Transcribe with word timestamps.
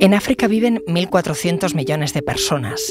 En 0.00 0.14
África 0.14 0.48
viven 0.48 0.82
1.400 0.86 1.74
millones 1.74 2.14
de 2.14 2.22
personas. 2.22 2.90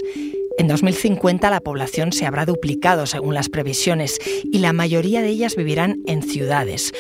En 0.59 0.67
2050 0.67 1.49
la 1.49 1.59
población 1.59 2.13
se 2.13 2.27
habrá 2.27 2.45
duplicado 2.45 3.07
según 3.07 3.33
las 3.33 3.49
previsiones 3.49 4.19
y 4.43 4.59
la 4.59 4.73
mayoría 4.73 5.23
de 5.23 5.29
ellas 5.29 5.55
vivirán 5.55 6.03
en 6.05 6.21
ciudades. 6.21 6.91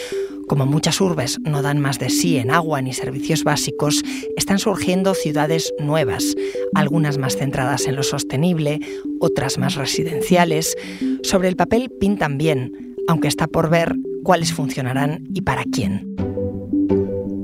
Como 0.47 0.65
muchas 0.65 0.99
urbes 0.99 1.37
no 1.41 1.61
dan 1.61 1.79
más 1.79 1.99
de 1.99 2.09
sí 2.09 2.37
en 2.37 2.49
agua 2.49 2.81
ni 2.81 2.91
servicios 2.91 3.43
básicos, 3.43 4.01
están 4.35 4.57
surgiendo 4.57 5.13
ciudades 5.13 5.71
nuevas, 5.77 6.35
algunas 6.73 7.19
más 7.19 7.37
centradas 7.37 7.85
en 7.85 7.95
lo 7.95 8.01
sostenible, 8.01 8.79
otras 9.19 9.59
más 9.59 9.75
residenciales. 9.75 10.75
Sobre 11.21 11.49
el 11.49 11.55
papel 11.55 11.91
pintan 11.99 12.39
bien, 12.39 12.95
aunque 13.07 13.27
está 13.27 13.45
por 13.45 13.69
ver 13.69 13.93
cuáles 14.23 14.53
funcionarán 14.53 15.27
y 15.35 15.41
para 15.41 15.65
quién. 15.65 16.15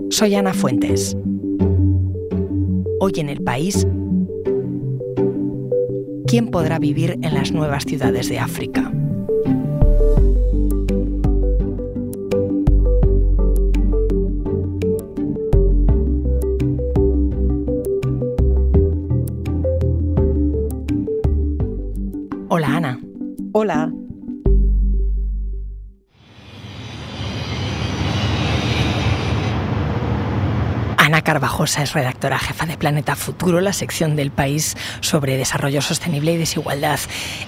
Soy 0.09 0.33
Ana 0.33 0.55
Fuentes. 0.55 1.15
Hoy 2.99 3.11
en 3.17 3.29
el 3.29 3.43
país, 3.43 3.85
¿quién 6.27 6.47
podrá 6.49 6.79
vivir 6.79 7.19
en 7.21 7.33
las 7.33 7.51
nuevas 7.51 7.83
ciudades 7.83 8.29
de 8.29 8.39
África? 8.39 8.91
Hola 22.49 22.77
Ana. 22.77 22.99
Hola. 23.51 23.94
Carvajosa 31.25 31.81
es 31.81 31.93
redactora 31.93 32.37
jefa 32.37 32.67
de 32.67 32.77
Planeta 32.77 33.15
Futuro, 33.15 33.59
la 33.59 33.73
sección 33.73 34.15
del 34.15 34.29
país 34.29 34.77
sobre 35.01 35.37
desarrollo 35.37 35.81
sostenible 35.81 36.33
y 36.33 36.37
desigualdad. 36.37 36.99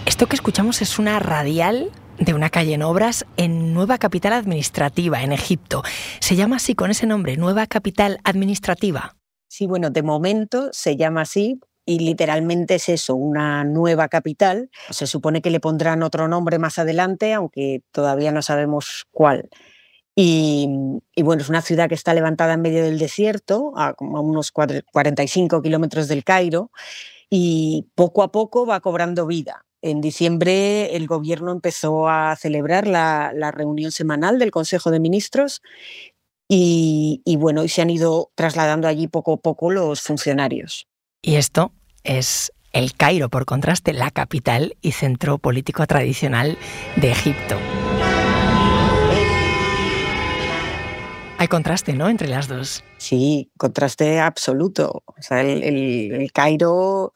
Esto 0.08 0.26
que 0.26 0.36
escuchamos 0.36 0.82
es 0.82 0.98
una 0.98 1.20
radial 1.20 1.92
de 2.18 2.34
una 2.34 2.50
calle 2.50 2.74
en 2.74 2.82
obras 2.82 3.28
en 3.38 3.76
Nueva 3.76 4.00
Capital 4.00 4.34
Administrativa, 4.34 5.22
en 5.22 5.32
Egipto. 5.32 5.84
Se 6.20 6.36
llama 6.36 6.56
así 6.56 6.74
con 6.74 6.90
ese 6.90 7.06
nombre, 7.06 7.38
Nueva 7.38 7.68
Capital 7.68 8.20
Administrativa. 8.24 9.16
Sí, 9.48 9.68
bueno, 9.68 9.92
de 9.92 10.02
momento 10.02 10.70
se 10.72 10.98
llama 10.98 11.22
así 11.22 11.60
y 11.86 12.00
literalmente 12.00 12.76
es 12.76 12.90
eso, 12.90 13.16
una 13.16 13.64
nueva 13.64 14.08
capital. 14.08 14.72
Se 14.90 15.06
supone 15.06 15.44
que 15.44 15.52
le 15.52 15.60
pondrán 15.60 16.02
otro 16.02 16.28
nombre 16.28 16.58
más 16.58 16.80
adelante, 16.80 17.32
aunque 17.32 17.82
todavía 17.92 18.32
no 18.32 18.42
sabemos 18.42 19.06
cuál. 19.12 19.50
Y, 20.20 20.68
bueno, 21.22 21.44
es 21.44 21.50
una 21.50 21.62
ciudad 21.62 21.88
que 21.88 21.94
está 21.94 22.16
levantada 22.16 22.54
en 22.54 22.62
medio 22.64 22.84
del 22.84 22.98
desierto, 22.98 23.74
a 23.78 23.94
como 23.94 24.20
unos 24.22 24.52
45 24.52 25.62
kilómetros 25.62 26.08
del 26.08 26.24
Cairo, 26.24 26.72
y 27.30 27.86
poco 27.94 28.24
a 28.24 28.32
poco 28.32 28.66
va 28.66 28.80
cobrando 28.80 29.28
vida. 29.28 29.64
En 29.84 30.02
diciembre 30.02 30.96
el 30.96 31.06
gobierno 31.06 31.52
empezó 31.52 32.10
a 32.10 32.36
celebrar 32.36 32.88
la, 32.88 33.52
reunión 33.52 33.92
semanal 33.92 34.40
del 34.40 34.50
Consejo 34.50 34.90
de 34.90 35.00
Ministros 35.00 35.62
y, 36.50 37.22
y 37.24 37.36
bueno, 37.36 37.64
y 37.64 37.70
se 37.70 37.84
han 37.84 37.92
ido 37.92 38.32
trasladando 38.34 38.88
allí 38.88 39.08
poco 39.08 39.34
a 39.34 39.38
poco 39.38 39.70
los 39.70 40.02
funcionarios. 40.02 40.88
Y 41.22 41.36
esto 41.36 41.72
es 42.04 42.52
el 42.74 42.96
Cairo, 42.96 43.30
por 43.30 43.46
contraste, 43.46 43.94
la 43.94 44.10
capital 44.10 44.78
y 44.82 44.94
centro 44.94 45.38
político 45.38 45.86
tradicional 45.86 46.58
de 46.96 47.12
Egipto. 47.12 47.56
Hay 51.40 51.48
contraste, 51.48 51.94
¿no? 51.94 52.10
Entre 52.10 52.28
las 52.28 52.48
dos. 52.48 52.84
Sí, 52.98 53.52
contraste 53.58 54.20
absoluto. 54.20 55.04
O 55.06 55.22
sea, 55.22 55.42
el, 55.42 56.32
Cairo, 56.34 57.14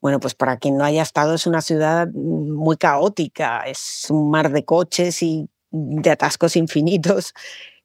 bueno, 0.00 0.18
pues 0.18 0.34
para 0.34 0.56
quien 0.56 0.78
no 0.78 0.84
haya 0.84 1.02
estado, 1.02 1.34
es 1.34 1.46
una 1.46 1.60
ciudad 1.60 2.08
muy 2.08 2.78
caótica. 2.78 3.64
Es 3.66 4.06
un 4.08 4.30
mar 4.30 4.50
de 4.50 4.64
coches 4.64 5.22
y 5.22 5.46
de 5.70 6.10
atascos 6.10 6.56
infinitos. 6.56 7.34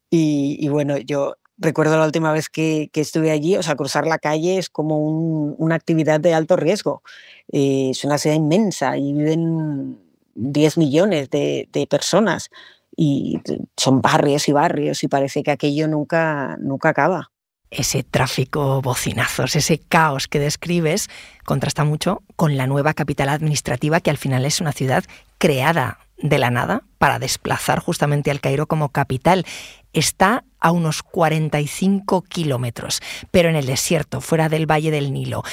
Y, 0.10 0.70
bueno, 0.70 0.98
yo 0.98 1.36
recuerdo 1.58 1.98
la 1.98 2.06
última 2.06 2.32
vez 2.32 2.48
que, 2.48 2.90
estuve 2.94 3.32
allí, 3.32 3.58
o 3.58 3.64
sea, 3.64 3.76
cruzar 3.76 4.08
la 4.08 4.18
calle 4.18 4.58
es 4.58 4.70
como 4.70 4.98
una 4.98 5.76
actividad 5.76 6.22
de 6.22 6.34
alto 6.34 6.56
riesgo. 6.56 7.04
Eh, 7.52 7.90
es 7.92 8.06
una 8.06 8.18
ciudad 8.18 8.38
inmensa 8.38 8.98
y 8.98 9.12
viven 9.12 10.00
10 10.36 10.78
millones 10.78 11.30
de, 11.32 11.68
de 11.74 11.86
personas 11.86 12.50
y 12.96 13.42
son 13.78 14.02
barrios 14.02 14.48
y 14.48 14.52
barrios 14.52 15.04
y 15.04 15.08
parece 15.08 15.44
que 15.44 15.52
aquello 15.52 15.88
nunca, 15.88 16.58
nunca 16.60 16.90
acaba. 16.90 17.32
Ese 17.72 18.04
tráfico, 18.04 18.82
bocinazos, 18.82 19.56
ese 19.56 19.80
caos 19.80 20.28
que 20.28 20.40
describes 20.40 21.10
contrasta 21.46 21.84
mucho 21.84 22.22
con 22.36 22.58
la 22.58 22.68
nueva 22.68 22.94
capital 22.94 23.30
administrativa 23.30 24.00
que 24.00 24.12
al 24.12 24.18
final 24.18 24.46
es 24.46 24.62
una 24.62 24.72
ciudad 24.72 25.04
creada 25.38 26.00
de 26.18 26.38
la 26.38 26.52
nada 26.52 26.84
para 26.98 27.20
desplazar 27.20 27.80
justamente 27.80 28.32
al 28.32 28.40
Cairo 28.40 28.68
como 28.68 28.90
capital. 28.90 29.46
Está 29.94 30.44
a 30.60 30.72
unos 30.72 31.04
45 31.04 32.22
kilómetros, 32.24 33.02
pero 33.32 33.50
en 33.50 33.56
el 33.56 33.66
desierto, 33.66 34.22
fuera 34.22 34.50
del 34.50 34.70
Valle 34.70 34.92
del 34.92 35.14
Nilo. 35.14 35.44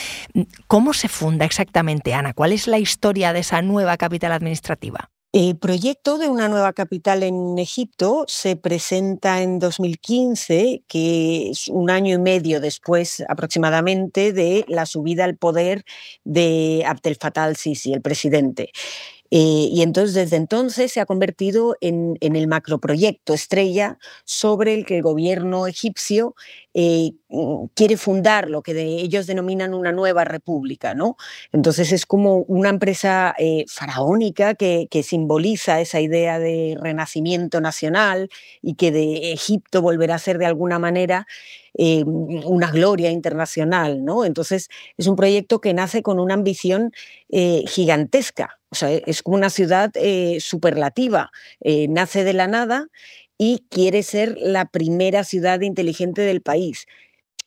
¿Cómo 0.66 0.94
se 0.94 1.08
funda 1.08 1.44
exactamente, 1.44 2.14
Ana? 2.14 2.34
¿Cuál 2.34 2.52
es 2.52 2.66
la 2.66 2.78
historia 2.78 3.32
de 3.32 3.40
esa 3.40 3.62
nueva 3.62 3.96
capital 3.96 4.32
administrativa? 4.32 5.10
El 5.34 5.56
proyecto 5.56 6.18
de 6.18 6.28
una 6.28 6.48
nueva 6.50 6.74
capital 6.74 7.22
en 7.22 7.56
Egipto 7.58 8.26
se 8.28 8.54
presenta 8.54 9.40
en 9.40 9.58
2015, 9.58 10.84
que 10.86 11.48
es 11.48 11.68
un 11.68 11.88
año 11.88 12.16
y 12.16 12.18
medio 12.18 12.60
después 12.60 13.24
aproximadamente 13.26 14.34
de 14.34 14.66
la 14.68 14.84
subida 14.84 15.24
al 15.24 15.38
poder 15.38 15.84
de 16.24 16.84
Abdel 16.86 17.16
Fattah 17.16 17.44
al-Sisi, 17.44 17.94
el 17.94 18.02
presidente. 18.02 18.72
Eh, 19.34 19.70
y 19.72 19.80
entonces, 19.80 20.14
desde 20.14 20.36
entonces, 20.36 20.92
se 20.92 21.00
ha 21.00 21.06
convertido 21.06 21.74
en, 21.80 22.18
el 22.20 22.46
macroproyecto 22.48 23.32
estrella 23.32 23.96
sobre 24.26 24.74
el 24.74 24.84
que 24.84 24.98
el 24.98 25.02
gobierno 25.02 25.66
egipcio 25.66 26.34
eh, 26.74 27.12
mm, 27.30 27.68
quiere 27.74 27.96
fundar 27.96 28.50
lo 28.50 28.62
que 28.62 28.72
ellos 28.78 29.26
denominan 29.26 29.72
una 29.72 29.90
nueva 29.90 30.24
república. 30.24 30.92
¿no? 30.92 31.16
Entonces, 31.50 31.92
es 31.92 32.04
como 32.04 32.40
una 32.40 32.68
empresa 32.68 33.34
eh, 33.38 33.64
faraónica 33.68 34.54
que, 34.54 34.88
simboliza 35.02 35.80
esa 35.80 36.00
idea 36.00 36.38
de 36.38 36.76
renacimiento 36.78 37.62
nacional 37.62 38.28
y 38.60 38.74
que 38.74 38.92
de 38.92 39.32
Egipto 39.32 39.80
volverá 39.80 40.16
a 40.16 40.18
ser 40.18 40.36
de 40.36 40.46
alguna 40.46 40.78
manera 40.78 41.26
una 41.74 42.70
gloria 42.70 43.10
internacional. 43.10 44.04
¿no? 44.04 44.26
Entonces, 44.26 44.68
es 44.98 45.06
un 45.06 45.16
proyecto 45.16 45.60
que 45.62 45.72
nace 45.72 46.02
con 46.02 46.20
una 46.20 46.34
ambición 46.34 46.92
gigantesca 47.66 48.58
o 48.72 48.74
sea, 48.74 48.90
es 48.92 49.22
como 49.22 49.36
una 49.36 49.50
ciudad 49.50 49.90
eh, 49.96 50.38
superlativa, 50.40 51.30
eh, 51.60 51.88
nace 51.88 52.24
de 52.24 52.32
la 52.32 52.48
nada 52.48 52.88
y 53.38 53.66
quiere 53.70 54.02
ser 54.02 54.36
la 54.38 54.66
primera 54.66 55.24
ciudad 55.24 55.60
inteligente 55.60 56.22
del 56.22 56.42
país. 56.42 56.86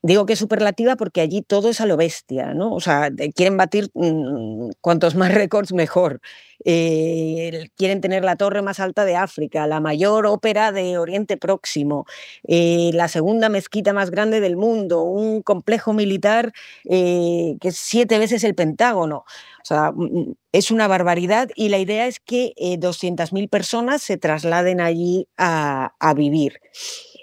Digo 0.05 0.27
que 0.27 0.33
es 0.33 0.39
superlativa 0.39 0.95
porque 0.97 1.19
allí 1.21 1.41
todo 1.41 1.67
es 1.69 1.81
a 1.81 1.88
lo 1.88 1.97
bestia, 1.97 2.53
¿no? 2.53 2.71
O 2.75 2.79
sea, 2.79 3.09
quieren 3.33 3.57
batir 3.57 3.89
mm, 3.95 4.69
cuantos 4.79 5.16
más 5.16 5.33
récords 5.33 5.73
mejor. 5.73 6.21
Eh, 6.63 7.69
quieren 7.75 8.01
tener 8.01 8.23
la 8.23 8.35
torre 8.35 8.61
más 8.61 8.79
alta 8.79 9.03
de 9.03 9.16
África, 9.16 9.66
la 9.66 9.79
mayor 9.79 10.27
ópera 10.27 10.71
de 10.71 10.99
Oriente 10.99 11.38
Próximo, 11.38 12.05
eh, 12.47 12.91
la 12.93 13.07
segunda 13.07 13.49
mezquita 13.49 13.93
más 13.93 14.11
grande 14.11 14.41
del 14.41 14.57
mundo, 14.57 15.01
un 15.01 15.41
complejo 15.41 15.91
militar 15.91 16.53
eh, 16.87 17.57
que 17.59 17.69
es 17.69 17.77
siete 17.77 18.19
veces 18.19 18.43
el 18.43 18.53
Pentágono. 18.53 19.25
O 19.63 19.66
sea, 19.66 19.91
mm, 19.91 20.03
mm, 20.03 20.33
es 20.51 20.69
una 20.69 20.87
barbaridad 20.87 21.49
y 21.55 21.69
la 21.69 21.79
idea 21.79 22.05
es 22.05 22.19
que 22.19 22.53
200.000 22.79 23.49
personas 23.49 24.03
se 24.03 24.17
trasladen 24.17 24.81
allí 24.81 25.27
a, 25.35 25.95
a 25.99 26.13
vivir. 26.13 26.59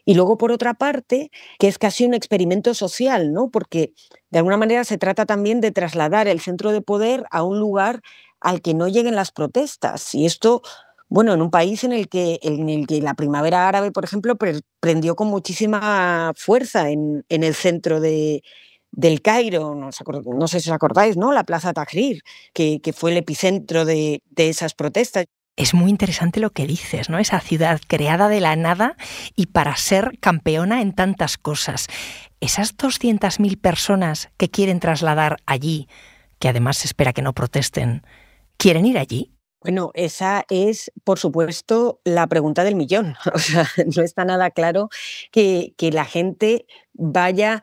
Y 0.05 0.15
luego, 0.15 0.37
por 0.37 0.51
otra 0.53 0.75
parte, 0.75 1.31
que 1.59 1.69
es 1.69 1.79
casi 1.79 2.05
un 2.05 2.15
experimento 2.15 2.75
social, 2.75 3.33
¿no? 3.33 3.51
Porque 3.51 3.93
de 4.31 4.39
alguna 4.39 4.57
manera 4.57 4.85
se 4.85 4.99
trata 4.99 5.27
también 5.27 5.61
de 5.61 5.71
trasladar 5.71 6.29
el 6.29 6.41
centro 6.41 6.73
de 6.73 6.83
poder 6.83 7.25
a 7.31 7.45
un 7.45 7.61
lugar 7.61 8.01
al 8.41 8.61
que 8.63 8.75
no 8.75 8.89
lleguen 8.89 9.15
las 9.15 9.31
protestas. 9.31 10.15
Y 10.15 10.27
esto, 10.27 10.63
bueno, 11.09 11.33
en 11.35 11.43
un 11.43 11.51
país 11.51 11.85
en 11.85 11.93
el 11.93 12.09
que, 12.09 12.41
en 12.43 12.69
el 12.69 12.87
que 12.87 13.01
la 13.01 13.15
primavera 13.15 13.69
árabe, 13.69 13.93
por 13.93 14.05
ejemplo, 14.05 14.37
prendió 14.81 15.15
con 15.17 15.29
muchísima 15.29 16.33
fuerza 16.37 16.91
en, 16.91 17.25
el 17.29 17.55
centro 17.55 18.01
de, 18.01 18.43
del 18.91 19.23
Cairo, 19.23 19.75
no, 19.75 19.93
sé 20.49 20.61
si 20.61 20.71
os 20.71 20.75
acordáis, 20.75 21.17
¿no? 21.17 21.33
La 21.33 21.45
Plaza 21.45 21.73
Tahrir, 21.73 22.23
que, 22.53 22.81
que 22.81 22.93
fue 22.93 23.13
el 23.13 23.19
epicentro 23.19 23.85
de, 23.85 24.23
de 24.31 24.49
esas 24.49 24.75
protestas. 24.75 25.27
Es 25.57 25.75
muy 25.75 25.91
interesante 25.91 26.41
lo 26.41 26.51
que 26.51 26.67
dices, 26.67 27.11
¿no? 27.11 27.19
Esa 27.19 27.39
ciudad 27.41 27.81
creada 27.87 28.29
de 28.29 28.41
la 28.41 28.57
nada 28.57 28.97
y 29.37 29.47
para 29.47 29.77
ser 29.77 30.19
campeona 30.19 30.81
en 30.81 30.95
tantas 30.95 31.37
cosas. 31.37 31.89
Esas 32.41 32.77
200.000 32.77 33.61
personas 33.61 34.31
que 34.39 34.49
quieren 34.49 34.81
trasladar 34.81 35.37
allí, 35.45 35.89
que 36.39 36.49
además 36.49 36.79
se 36.79 36.87
espera 36.87 37.13
que 37.13 37.21
no 37.21 37.35
protesten, 37.35 38.03
¿quieren 38.57 38.87
ir 38.87 38.99
allí? 38.99 39.33
Bueno, 39.61 39.91
esa 39.95 40.45
es, 40.49 40.91
por 41.05 41.19
supuesto, 41.19 42.01
la 42.05 42.27
pregunta 42.27 42.65
del 42.65 42.75
millón. 42.75 43.15
O 43.35 43.39
sea, 43.39 43.69
no 43.95 44.03
está 44.03 44.25
nada 44.25 44.51
claro 44.51 44.89
que, 45.31 45.75
que 45.77 45.93
la 45.93 46.07
gente 46.07 46.67
vaya 46.95 47.63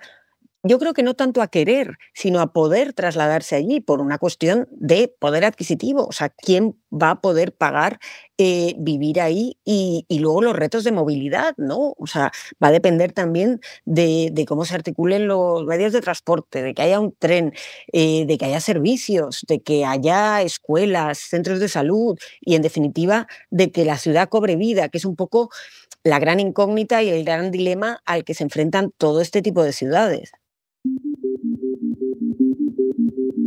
yo 0.63 0.79
creo 0.79 0.93
que 0.93 1.03
no 1.03 1.13
tanto 1.13 1.41
a 1.41 1.47
querer, 1.47 1.97
sino 2.13 2.39
a 2.39 2.53
poder 2.53 2.93
trasladarse 2.93 3.55
allí 3.55 3.79
por 3.79 4.01
una 4.01 4.17
cuestión 4.17 4.67
de 4.71 5.13
poder 5.19 5.45
adquisitivo. 5.45 6.05
O 6.05 6.11
sea, 6.11 6.29
¿quién 6.29 6.77
va 6.91 7.11
a 7.11 7.21
poder 7.21 7.55
pagar 7.55 7.99
eh, 8.41 8.73
vivir 8.77 9.19
ahí? 9.19 9.57
Y, 9.65 10.05
luego 10.19 10.41
los 10.41 10.55
retos 10.55 10.85
de 10.85 10.93
movilidad, 10.93 11.53
¿no? 11.57 11.93
O 11.97 12.07
sea, 12.07 12.31
va 12.63 12.69
a 12.69 12.71
depender 12.71 13.11
también 13.11 13.59
de, 13.85 14.45
cómo 14.47 14.63
se 14.63 14.75
articulen 14.75 15.27
los 15.27 15.65
medios 15.65 15.91
de 15.91 15.99
transporte, 15.99 16.63
de 16.63 16.73
que 16.73 16.81
haya 16.81 17.01
un 17.01 17.13
tren, 17.13 17.53
eh, 17.91 18.25
de 18.25 18.37
que 18.37 18.45
haya 18.45 18.61
servicios, 18.61 19.45
de 19.47 19.61
que 19.61 19.85
haya 19.85 20.41
escuelas, 20.41 21.17
centros 21.19 21.59
de 21.59 21.67
salud 21.67 22.17
y, 22.39 22.55
en 22.55 22.61
definitiva, 22.61 23.27
de 23.49 23.71
que 23.71 23.83
la 23.83 23.97
ciudad 23.97 24.29
cobre 24.29 24.55
vida, 24.55 24.87
que 24.87 24.99
es 24.99 25.05
un 25.05 25.17
poco 25.17 25.49
la 26.03 26.19
gran 26.19 26.39
incógnita 26.39 27.03
y 27.03 27.09
el 27.09 27.25
gran 27.25 27.51
dilema 27.51 28.01
al 28.05 28.23
que 28.23 28.33
se 28.33 28.43
enfrentan 28.43 28.91
todo 28.97 29.19
este 29.21 29.41
tipo 29.41 29.63
de 29.63 29.73
ciudades. 29.73 30.31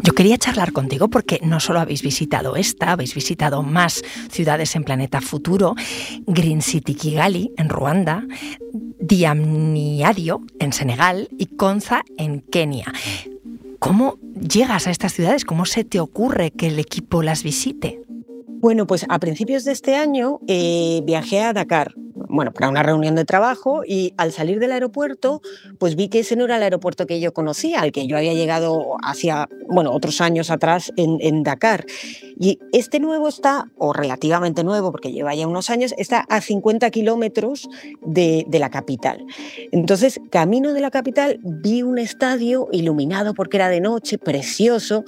Yo 0.02 0.14
quería 0.14 0.36
charlar 0.36 0.72
contigo 0.72 1.08
porque 1.08 1.38
no 1.44 1.60
solo 1.60 1.78
habéis 1.78 2.02
visitado 2.02 2.56
esta, 2.56 2.90
habéis 2.90 3.14
visitado 3.14 3.62
más 3.62 4.02
ciudades 4.30 4.74
en 4.74 4.82
Planeta 4.82 5.20
Futuro, 5.20 5.76
Green 6.26 6.60
City 6.60 6.94
Kigali 6.94 7.52
en 7.56 7.68
Ruanda, 7.68 8.26
Diamniadio 8.98 10.42
en 10.58 10.72
Senegal 10.72 11.28
y 11.38 11.46
Konza 11.56 12.02
en 12.18 12.40
Kenia. 12.40 12.92
¿Cómo 13.78 14.18
llegas 14.40 14.88
a 14.88 14.90
estas 14.90 15.12
ciudades? 15.12 15.44
¿Cómo 15.44 15.66
se 15.66 15.84
te 15.84 16.00
ocurre 16.00 16.50
que 16.50 16.66
el 16.66 16.80
equipo 16.80 17.22
las 17.22 17.44
visite? 17.44 18.02
Bueno, 18.62 18.86
pues 18.86 19.06
a 19.08 19.18
principios 19.18 19.64
de 19.64 19.72
este 19.72 19.96
año 19.96 20.40
eh, 20.46 21.00
viajé 21.04 21.40
a 21.40 21.52
Dakar, 21.52 21.94
bueno, 22.32 22.52
para 22.52 22.68
una 22.68 22.82
reunión 22.82 23.14
de 23.14 23.24
trabajo 23.24 23.82
y 23.86 24.14
al 24.16 24.32
salir 24.32 24.58
del 24.58 24.72
aeropuerto, 24.72 25.42
pues 25.78 25.96
vi 25.96 26.08
que 26.08 26.20
ese 26.20 26.36
no 26.36 26.44
era 26.44 26.56
el 26.56 26.62
aeropuerto 26.62 27.06
que 27.06 27.20
yo 27.20 27.32
conocía, 27.32 27.80
al 27.80 27.92
que 27.92 28.06
yo 28.06 28.16
había 28.16 28.34
llegado 28.34 28.96
hacia, 29.02 29.48
bueno, 29.72 29.92
otros 29.92 30.20
años 30.20 30.50
atrás 30.50 30.92
en, 30.96 31.42
Dakar. 31.42 31.84
Y 32.42 32.58
este 32.72 32.98
nuevo 32.98 33.28
está, 33.28 33.68
o 33.78 33.92
relativamente 33.92 34.64
nuevo, 34.64 34.90
porque 34.90 35.12
lleva 35.12 35.32
ya 35.32 35.46
unos 35.46 35.70
años, 35.70 35.94
está 35.96 36.26
a 36.28 36.40
50 36.40 36.90
kilómetros 36.90 37.70
de, 38.04 38.44
la 38.50 38.68
capital. 38.68 39.24
Entonces, 39.70 40.20
camino 40.28 40.72
de 40.72 40.80
la 40.80 40.90
capital, 40.90 41.38
vi 41.44 41.82
un 41.82 41.98
estadio 41.98 42.68
iluminado 42.72 43.34
porque 43.34 43.58
era 43.58 43.68
de 43.68 43.80
noche, 43.80 44.18
precioso, 44.18 45.04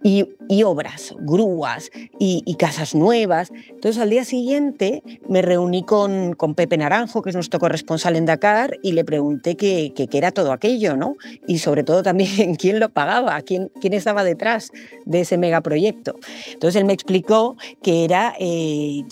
y, 0.00 0.28
obras, 0.62 1.16
grúas 1.18 1.90
y, 2.20 2.54
casas 2.54 2.94
nuevas. 2.94 3.50
Entonces, 3.68 4.00
al 4.00 4.10
día 4.10 4.24
siguiente 4.24 5.02
me 5.28 5.42
reuní 5.42 5.82
con, 5.82 6.34
con 6.34 6.54
Pepe 6.54 6.76
Naranjo, 6.76 7.20
que 7.20 7.30
es 7.30 7.34
nuestro 7.34 7.58
corresponsal 7.58 8.14
en 8.14 8.26
Dakar, 8.26 8.78
y 8.84 8.92
le 8.92 9.04
pregunté 9.04 9.56
qué, 9.56 9.92
era 10.12 10.30
todo 10.30 10.52
aquello, 10.52 10.96
¿no? 10.96 11.16
Y 11.48 11.58
sobre 11.58 11.82
todo 11.82 12.04
también 12.04 12.54
quién 12.60 12.78
lo 12.78 12.90
pagaba, 12.90 13.40
quién, 13.42 13.72
quién 13.80 13.92
estaba 13.92 14.22
detrás 14.22 14.70
de 15.04 15.22
ese 15.22 15.36
megaproyecto. 15.36 16.14
Entonces 16.52 16.75
él 16.76 16.84
me 16.84 16.92
explicó 16.92 17.56
que 17.82 18.04
era 18.04 18.34
eh, 18.38 19.02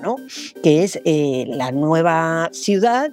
¿no? 0.00 0.16
Que 0.62 0.84
es 0.84 1.00
eh, 1.04 1.44
la 1.48 1.72
nueva 1.72 2.50
ciudad 2.52 3.12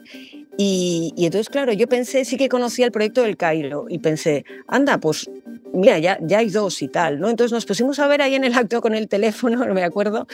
y, 0.58 1.14
y, 1.16 1.26
entonces, 1.26 1.50
claro, 1.50 1.74
yo 1.74 1.88
pensé, 1.88 2.26
sí 2.26 2.38
que 2.38 2.50
conocía 2.50 2.86
el 2.86 2.92
proyecto 2.92 3.22
del 3.22 3.38
Cairo 3.38 3.86
y 3.90 4.00
pensé, 4.00 4.46
anda, 4.68 5.00
pues 5.00 5.30
mira, 5.76 6.00
ya, 6.00 6.18
ya 6.22 6.40
hay 6.40 6.50
dos 6.50 6.82
y 6.82 6.88
tal, 6.88 7.20
¿no? 7.20 7.30
Entonces 7.30 7.52
nos 7.52 7.66
pusimos 7.66 8.00
a 8.00 8.08
ver 8.08 8.22
ahí 8.22 8.36
en 8.36 8.44
el 8.44 8.54
acto 8.54 8.82
con 8.82 8.96
el 8.96 9.08
teléfono, 9.08 9.66
no 9.66 9.74
me 9.74 9.84
acuerdo, 9.84 10.28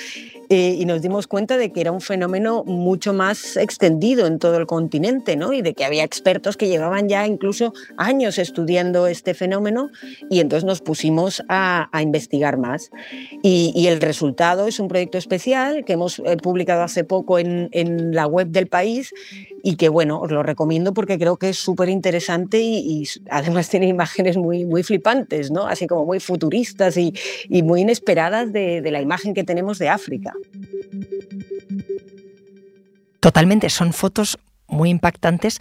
eh, 0.50 0.76
y 0.78 0.86
nos 0.86 1.02
dimos 1.02 1.28
cuenta 1.28 1.58
de 1.58 1.72
que 1.72 1.82
era 1.82 1.92
un 1.92 2.02
fenómeno 2.02 2.64
mucho 2.64 3.14
más 3.14 3.58
extendido 3.58 4.28
en 4.28 4.40
todo 4.40 4.58
el 4.58 4.68
continente, 4.68 5.36
¿no? 5.36 5.54
Y 5.54 5.62
de 5.62 5.74
que 5.74 5.86
había 5.86 6.04
expertos 6.04 6.58
que 6.58 6.68
llevaban 6.68 7.10
ya 7.10 7.26
incluso 7.26 7.74
años 7.98 8.38
estudiando 8.38 9.08
este 9.08 9.34
fenómeno 9.34 9.90
y 10.30 10.40
entonces 10.40 10.66
nos 10.66 10.82
pusimos 10.82 11.44
a, 11.50 11.90
investigar 12.02 12.58
más. 12.58 12.90
Y, 13.44 13.88
el 13.92 14.00
resultado 14.00 14.68
es 14.68 14.80
un 14.80 14.88
proyecto 14.88 15.18
especial 15.18 15.84
que 15.86 15.94
hemos 15.94 16.20
eh, 16.20 16.38
publicado 16.38 16.84
hace 16.84 17.04
poco 17.04 17.40
en, 17.40 17.68
en 17.72 18.14
la 18.16 18.26
web 18.26 18.48
del 18.48 18.68
país 18.68 19.12
y 19.64 19.76
que, 19.76 19.90
bueno, 19.90 20.20
os 20.20 20.32
lo 20.32 20.44
recomiendo 20.44 20.94
porque 20.94 21.18
creo 21.18 21.38
que 21.38 21.50
es 21.50 21.58
súper 21.58 21.90
interesante 21.90 22.60
y, 22.62 23.08
además 23.30 23.70
tiene 23.70 23.88
imágenes 23.88 24.38
muy, 24.38 24.66
muy 24.66 24.84
flipantes, 24.84 25.52
¿no? 25.52 25.68
Así 25.68 25.88
como 25.88 26.06
muy 26.06 26.20
futuristas 26.20 26.98
y, 26.98 27.14
muy 27.50 27.82
inesperadas 27.82 28.52
de, 28.52 28.82
de 28.82 28.92
la 28.92 29.02
imagen 29.02 29.34
que 29.34 29.44
tenemos 29.44 29.78
de 29.80 29.90
África. 29.90 30.34
Totalmente, 33.20 33.70
son 33.70 33.94
fotos 33.94 34.40
muy 34.68 34.90
impactantes. 34.90 35.60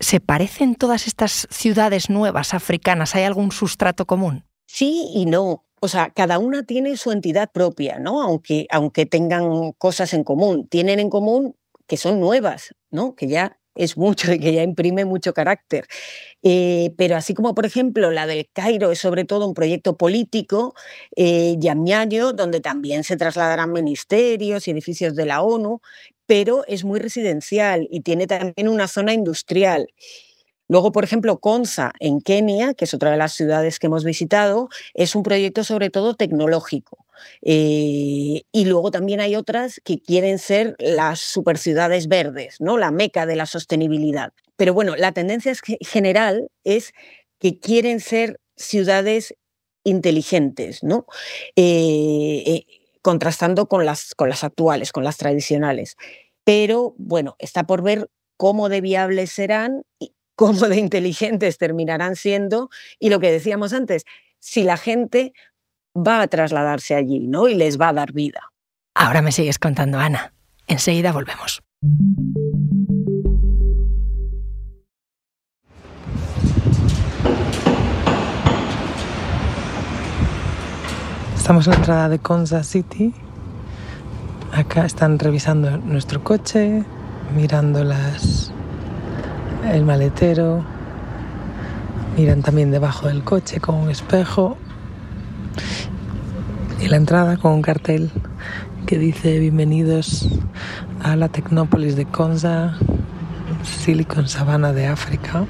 ¿Se 0.00 0.20
parecen 0.20 0.74
todas 0.74 1.06
estas 1.06 1.46
ciudades 1.50 2.10
nuevas 2.10 2.54
africanas? 2.54 3.14
¿Hay 3.14 3.24
algún 3.24 3.52
sustrato 3.52 4.06
común? 4.06 4.44
Sí 4.66 5.10
y 5.14 5.26
no. 5.26 5.64
O 5.80 5.88
sea, 5.88 6.10
cada 6.10 6.38
una 6.38 6.62
tiene 6.62 6.96
su 6.96 7.12
entidad 7.12 7.50
propia, 7.52 7.98
¿no? 7.98 8.22
Aunque, 8.22 8.66
aunque 8.70 9.04
tengan 9.06 9.72
cosas 9.72 10.14
en 10.14 10.24
común. 10.24 10.66
Tienen 10.68 11.00
en 11.00 11.10
común 11.10 11.54
que 11.86 11.96
son 11.96 12.20
nuevas, 12.20 12.74
¿no? 12.90 13.14
Que 13.16 13.28
ya 13.28 13.58
es 13.74 13.96
mucho 13.96 14.32
y 14.32 14.38
que 14.40 14.52
ya 14.54 14.62
imprime 14.62 15.04
mucho 15.04 15.34
carácter. 15.34 15.86
Eh, 16.42 16.92
pero 16.96 17.16
así 17.16 17.34
como, 17.34 17.54
por 17.54 17.66
ejemplo, 17.66 18.10
la 18.10 18.26
del 18.26 18.48
Cairo 18.52 18.90
es 18.92 18.98
sobre 19.00 19.24
todo 19.24 19.46
un 19.46 19.54
proyecto 19.54 19.96
político, 19.96 20.74
eh, 21.16 21.56
donde 22.34 22.60
también 22.60 23.04
se 23.04 23.16
trasladarán 23.16 23.72
ministerios 23.72 24.68
y 24.68 24.70
edificios 24.72 25.14
de 25.16 25.26
la 25.26 25.42
ONU, 25.42 25.80
pero 26.26 26.64
es 26.66 26.84
muy 26.84 27.00
residencial 27.00 27.86
y 27.90 28.00
tiene 28.00 28.26
también 28.26 28.68
una 28.68 28.88
zona 28.88 29.12
industrial. 29.12 29.88
Luego, 30.68 30.92
por 30.92 31.04
ejemplo, 31.04 31.38
Konza 31.38 31.92
en 32.00 32.20
Kenia, 32.20 32.74
que 32.74 32.86
es 32.86 32.94
otra 32.94 33.10
de 33.10 33.16
las 33.16 33.32
ciudades 33.32 33.78
que 33.78 33.86
hemos 33.86 34.04
visitado, 34.04 34.68
es 34.94 35.14
un 35.14 35.22
proyecto 35.22 35.64
sobre 35.64 35.90
todo 35.90 36.14
tecnológico. 36.14 37.06
Eh, 37.42 38.42
y 38.52 38.64
luego 38.64 38.90
también 38.90 39.20
hay 39.20 39.36
otras 39.36 39.80
que 39.84 40.00
quieren 40.00 40.38
ser 40.38 40.76
las 40.78 41.20
superciudades 41.20 42.08
verdes, 42.08 42.56
¿no? 42.60 42.76
la 42.76 42.90
meca 42.90 43.26
de 43.26 43.36
la 43.36 43.46
sostenibilidad. 43.46 44.32
Pero 44.56 44.74
bueno, 44.74 44.96
la 44.96 45.12
tendencia 45.12 45.52
general 45.80 46.48
es 46.64 46.92
que 47.38 47.58
quieren 47.58 48.00
ser 48.00 48.40
ciudades 48.56 49.34
inteligentes, 49.84 50.82
¿no? 50.82 51.06
Eh, 51.54 52.42
eh, 52.46 52.66
contrastando 53.02 53.68
con 53.68 53.84
las, 53.86 54.14
con 54.14 54.28
las 54.28 54.42
actuales, 54.42 54.92
con 54.92 55.04
las 55.04 55.16
tradicionales. 55.18 55.96
Pero 56.44 56.94
bueno, 56.98 57.36
está 57.38 57.64
por 57.64 57.82
ver 57.82 58.08
cómo 58.36 58.68
de 58.68 58.80
viables 58.80 59.30
serán 59.30 59.82
cómo 60.36 60.68
de 60.68 60.76
inteligentes 60.76 61.58
terminarán 61.58 62.14
siendo. 62.14 62.70
Y 63.00 63.10
lo 63.10 63.18
que 63.18 63.32
decíamos 63.32 63.72
antes, 63.72 64.04
si 64.38 64.62
la 64.62 64.76
gente 64.76 65.32
va 65.96 66.20
a 66.20 66.28
trasladarse 66.28 66.94
allí, 66.94 67.26
¿no? 67.26 67.48
Y 67.48 67.54
les 67.54 67.80
va 67.80 67.88
a 67.88 67.92
dar 67.92 68.12
vida. 68.12 68.52
Ahora 68.94 69.22
me 69.22 69.32
sigues 69.32 69.58
contando, 69.58 69.98
Ana. 69.98 70.32
Enseguida 70.68 71.12
volvemos. 71.12 71.62
Estamos 81.36 81.66
en 81.66 81.70
la 81.70 81.76
entrada 81.76 82.08
de 82.08 82.18
Konza 82.18 82.64
City. 82.64 83.14
Acá 84.52 84.84
están 84.84 85.18
revisando 85.18 85.76
nuestro 85.76 86.24
coche, 86.24 86.82
mirando 87.36 87.84
las, 87.84 88.52
el 89.72 89.84
maletero, 89.84 90.64
miran 92.16 92.42
también 92.42 92.70
debajo 92.70 93.08
del 93.08 93.24
coche 93.24 93.60
con 93.60 93.74
un 93.74 93.90
espejo 93.90 94.56
y 96.80 96.88
la 96.88 96.96
entrada 96.96 97.36
con 97.36 97.52
un 97.52 97.62
cartel 97.62 98.10
que 98.86 98.98
dice 98.98 99.38
bienvenidos 99.40 100.28
a 101.02 101.16
la 101.16 101.28
Tecnópolis 101.28 101.96
de 101.96 102.06
Konza, 102.06 102.76
Silicon 103.64 104.28
Sabana 104.28 104.72
de 104.72 104.86
África. 104.86 105.44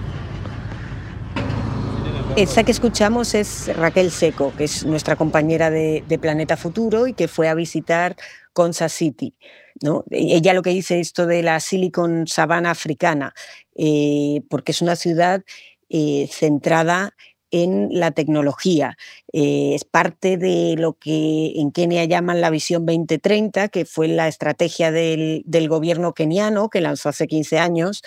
Esta 2.37 2.65
que 2.65 2.71
escuchamos 2.71 3.35
es 3.35 3.75
Raquel 3.75 4.11
Seco, 4.11 4.53
que 4.59 4.65
es 4.65 4.85
nuestra 4.85 5.17
compañera 5.17 5.71
de, 5.71 6.05
Planeta 6.21 6.59
Futuro 6.59 7.07
y 7.07 7.15
que 7.15 7.29
fue 7.29 7.49
a 7.49 7.55
visitar 7.55 8.15
Konza 8.53 8.91
City. 8.91 9.35
¿no? 9.81 10.05
Ella 10.11 10.53
lo 10.53 10.61
que 10.61 10.69
dice 10.69 11.01
esto 11.01 11.27
de 11.27 11.43
la 11.43 11.61
Silicon 11.61 12.27
Sabana 12.27 12.73
africana, 12.73 13.33
eh, 13.75 14.43
porque 14.51 14.73
es 14.73 14.83
una 14.83 14.97
ciudad 14.97 15.45
eh, 15.89 16.29
centrada 16.31 17.15
en 17.51 17.89
la 17.91 18.11
tecnología. 18.11 18.99
Eh, 19.33 19.75
es 19.75 19.87
parte 19.87 20.37
de 20.37 20.75
lo 20.77 20.93
que 20.93 21.55
en 21.57 21.71
Kenia 21.73 22.05
llaman 22.05 22.43
la 22.43 22.51
Visión 22.51 22.85
2030, 22.85 23.69
que 23.69 23.87
fue 23.87 24.09
la 24.09 24.29
estrategia 24.29 24.93
del, 24.93 25.43
gobierno 25.71 26.13
keniano 26.13 26.69
que 26.69 26.83
lanzó 26.83 27.09
hace 27.09 27.29
15 27.29 27.59
años 27.59 28.03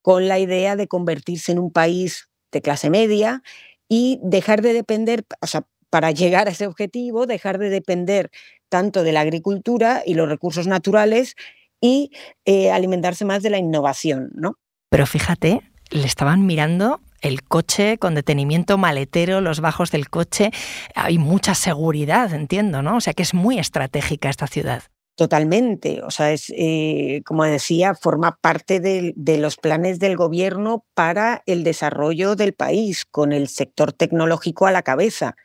con 0.00 0.28
la 0.28 0.38
idea 0.38 0.76
de 0.76 0.86
convertirse 0.86 1.50
en 1.50 1.58
un 1.58 1.72
país 1.72 2.28
de 2.54 2.62
clase 2.62 2.88
media 2.88 3.42
y 3.88 4.18
dejar 4.22 4.62
de 4.62 4.72
depender, 4.72 5.26
o 5.42 5.46
sea, 5.46 5.66
para 5.90 6.10
llegar 6.10 6.48
a 6.48 6.52
ese 6.52 6.66
objetivo, 6.66 7.26
dejar 7.26 7.58
de 7.58 7.68
depender 7.68 8.30
tanto 8.70 9.02
de 9.02 9.12
la 9.12 9.20
agricultura 9.20 10.02
y 10.04 10.14
los 10.14 10.28
recursos 10.28 10.66
naturales 10.66 11.36
y 11.80 12.10
eh, 12.46 12.72
alimentarse 12.72 13.26
más 13.26 13.42
de 13.42 13.50
la 13.50 13.58
innovación, 13.58 14.30
¿no? 14.34 14.56
Pero 14.88 15.06
fíjate, 15.06 15.60
le 15.90 16.06
estaban 16.06 16.46
mirando 16.46 17.00
el 17.20 17.42
coche 17.42 17.98
con 17.98 18.14
detenimiento 18.14 18.78
maletero, 18.78 19.40
los 19.40 19.60
bajos 19.60 19.90
del 19.90 20.08
coche. 20.08 20.50
Hay 20.94 21.18
mucha 21.18 21.54
seguridad, 21.54 22.32
entiendo, 22.32 22.82
¿no? 22.82 22.96
O 22.96 23.00
sea 23.00 23.12
que 23.12 23.22
es 23.22 23.34
muy 23.34 23.58
estratégica 23.58 24.28
esta 24.28 24.46
ciudad. 24.46 24.82
Totalmente, 25.16 26.02
o 26.02 26.10
sea, 26.10 26.32
es, 26.32 26.52
eh, 26.56 27.22
como 27.24 27.44
decía, 27.44 27.94
forma 27.94 28.36
parte 28.40 28.80
de, 28.80 29.14
los 29.38 29.56
planes 29.56 30.00
del 30.00 30.16
gobierno 30.16 30.84
para 30.94 31.44
el 31.46 31.62
desarrollo 31.62 32.34
del 32.34 32.52
país, 32.52 33.04
con 33.04 33.32
el 33.32 33.46
sector 33.46 33.92
tecnológico 33.92 34.66
a 34.66 34.72
la 34.72 34.82
cabeza. 34.82 35.36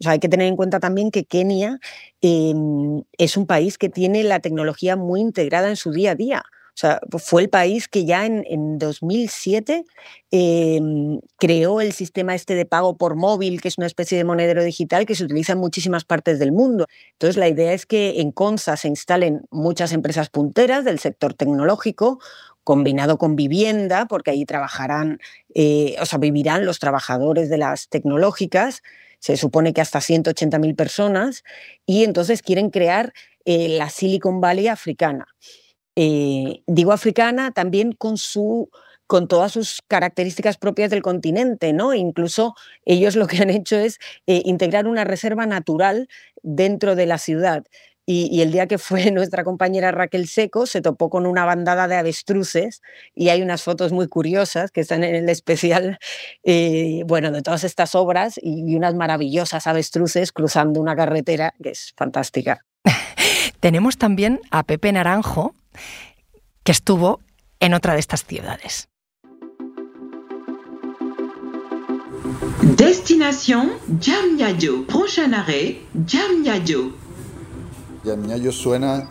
O 0.00 0.04
sea, 0.04 0.12
hay 0.12 0.18
que 0.18 0.28
tener 0.28 0.46
en 0.48 0.56
cuenta 0.56 0.80
también 0.80 1.10
que 1.10 1.24
Kenia 1.24 1.78
em, 2.20 3.04
es 3.16 3.38
un 3.38 3.46
país 3.46 3.78
que 3.78 3.88
tiene 3.88 4.22
la 4.22 4.40
tecnología 4.40 4.96
muy 4.96 5.20
integrada 5.22 5.70
en 5.70 5.76
su 5.76 5.92
día 5.92 6.10
a 6.12 6.14
día. 6.14 6.42
Sea, 6.78 7.00
fue 7.18 7.40
el 7.40 7.48
país 7.48 7.88
que 7.88 8.04
ya 8.04 8.26
en, 8.26 8.78
2007 8.78 9.86
em, 10.30 11.20
creó 11.38 11.80
el 11.80 11.94
sistema 11.94 12.34
este 12.34 12.54
de 12.54 12.66
pago 12.66 12.98
por 12.98 13.16
móvil, 13.16 13.62
que 13.62 13.68
es 13.68 13.78
una 13.78 13.86
especie 13.86 14.18
de 14.18 14.24
monedero 14.24 14.62
digital 14.62 15.06
que 15.06 15.14
se 15.14 15.24
utiliza 15.24 15.54
en 15.54 15.58
muchísimas 15.58 16.04
partes 16.04 16.38
del 16.38 16.52
mundo. 16.52 16.86
Entonces, 17.12 17.38
la 17.38 17.48
idea 17.48 17.72
es 17.72 17.86
que 17.86 18.20
en 18.20 18.30
CONSA 18.30 18.76
se 18.76 18.88
instalen 18.88 19.46
muchas 19.50 19.92
empresas 19.92 20.28
punteras 20.28 20.84
del 20.84 20.98
sector 20.98 21.32
tecnológico, 21.32 22.18
combinado 22.62 23.16
con 23.16 23.36
vivienda, 23.36 24.04
porque 24.04 24.32
allí 24.32 24.44
trabajarán, 24.44 25.18
eh, 25.54 25.96
o 25.98 26.04
sea, 26.04 26.18
vivirán 26.18 26.66
los 26.66 26.78
trabajadores 26.78 27.48
de 27.48 27.56
las 27.56 27.88
tecnológicas, 27.88 28.82
se 29.18 29.38
supone 29.38 29.72
que 29.72 29.80
hasta 29.80 30.00
180.000 30.00 30.76
personas, 30.76 31.42
y 31.86 32.04
entonces 32.04 32.42
quieren 32.42 32.68
crear 32.68 33.14
eh, 33.46 33.68
la 33.78 33.88
Silicon 33.88 34.42
Valley 34.42 34.68
africana. 34.68 35.26
Eh, 35.96 36.62
digo 36.66 36.92
africana 36.92 37.50
también 37.52 37.92
con 37.92 38.18
su 38.18 38.70
con 39.06 39.28
todas 39.28 39.52
sus 39.52 39.82
características 39.86 40.56
propias 40.56 40.90
del 40.90 41.02
continente, 41.02 41.72
¿no? 41.72 41.94
Incluso 41.94 42.54
ellos 42.84 43.16
lo 43.16 43.26
que 43.26 43.38
han 43.38 43.50
hecho 43.50 43.76
es 43.76 43.98
eh, 44.26 44.42
integrar 44.44 44.86
una 44.88 45.04
reserva 45.04 45.46
natural 45.46 46.08
dentro 46.42 46.96
de 46.96 47.06
la 47.06 47.18
ciudad. 47.18 47.64
Y, 48.08 48.40
el 48.40 48.52
día 48.52 48.68
que 48.68 48.78
fue 48.78 49.10
nuestra 49.12 49.42
compañera 49.42 49.90
Raquel 49.90 50.28
Seco, 50.28 50.66
se 50.66 50.80
topó 50.80 51.10
con 51.10 51.26
una 51.26 51.44
bandada 51.44 51.88
de 51.88 51.96
avestruces 51.96 52.80
y 53.14 53.30
hay 53.30 53.42
unas 53.42 53.62
fotos 53.62 53.92
muy 53.92 54.06
curiosas 54.06 54.70
que 54.70 54.80
están 54.80 55.02
en 55.02 55.16
el 55.16 55.28
especial, 55.28 55.98
eh, 56.44 57.02
bueno, 57.06 57.32
de 57.32 57.42
todas 57.42 57.64
estas 57.64 57.96
obras 57.96 58.38
y 58.40 58.76
unas 58.76 58.94
maravillosas 58.94 59.66
avestruces 59.66 60.30
cruzando 60.30 60.80
una 60.80 60.94
carretera 60.94 61.54
que 61.60 61.70
es 61.70 61.92
fantástica. 61.96 62.64
Tenemos 63.60 63.98
también 63.98 64.40
a 64.52 64.62
Pepe 64.62 64.92
Naranjo, 64.92 65.56
que 66.62 66.72
estuvo 66.72 67.20
en 67.60 67.74
otra 67.74 67.94
de 67.94 68.00
estas 68.00 68.24
ciudades. 68.24 68.88
Destinación 72.76 73.72
Jamñayo. 74.00 74.86
Prochain 74.86 75.34
arrêt, 75.34 75.78
Jamñayo. 76.06 76.92
Jamñayo 78.04 78.52
suena 78.52 79.08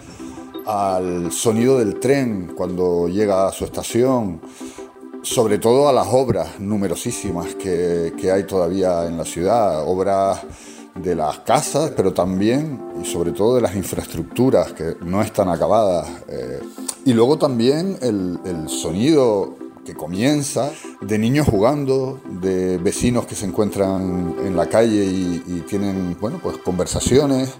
al 0.66 1.32
sonido 1.32 1.80
del 1.80 2.00
tren 2.00 2.54
cuando 2.56 3.08
llega 3.08 3.48
a 3.48 3.52
su 3.52 3.66
estación, 3.66 4.42
sobre 5.22 5.58
todo 5.58 5.88
a 5.88 5.94
las 5.94 6.08
obras 6.12 6.60
numerosísimas 6.60 7.56
que, 7.56 8.14
que 8.20 8.32
hay 8.32 8.46
todavía 8.46 9.06
en 9.06 9.18
la 9.18 9.26
ciudad, 9.26 9.88
obras 9.88 10.42
de 10.96 11.14
las 11.14 11.40
casas, 11.40 11.92
pero 11.96 12.14
también 12.14 12.82
y 13.02 13.06
sobre 13.06 13.32
todo 13.32 13.56
de 13.56 13.62
las 13.62 13.76
infraestructuras 13.76 14.72
que 14.74 14.96
no 15.02 15.22
están 15.22 15.50
acabadas. 15.50 16.08
Eh, 16.30 16.62
y 17.04 17.14
luego 17.14 17.38
también 17.38 17.98
el, 18.02 18.40
sonido 18.70 19.56
que 19.86 19.94
comienza 19.94 20.72
de 21.02 21.20
niños 21.20 21.48
jugando, 21.48 22.20
de 22.42 22.78
vecinos 22.78 23.26
que 23.28 23.36
se 23.36 23.46
encuentran 23.46 24.36
en 24.44 24.56
la 24.56 24.68
calle 24.68 25.06
y, 25.06 25.64
tienen 25.68 26.18
bueno, 26.20 26.40
pues 26.42 26.58
conversaciones. 26.58 27.54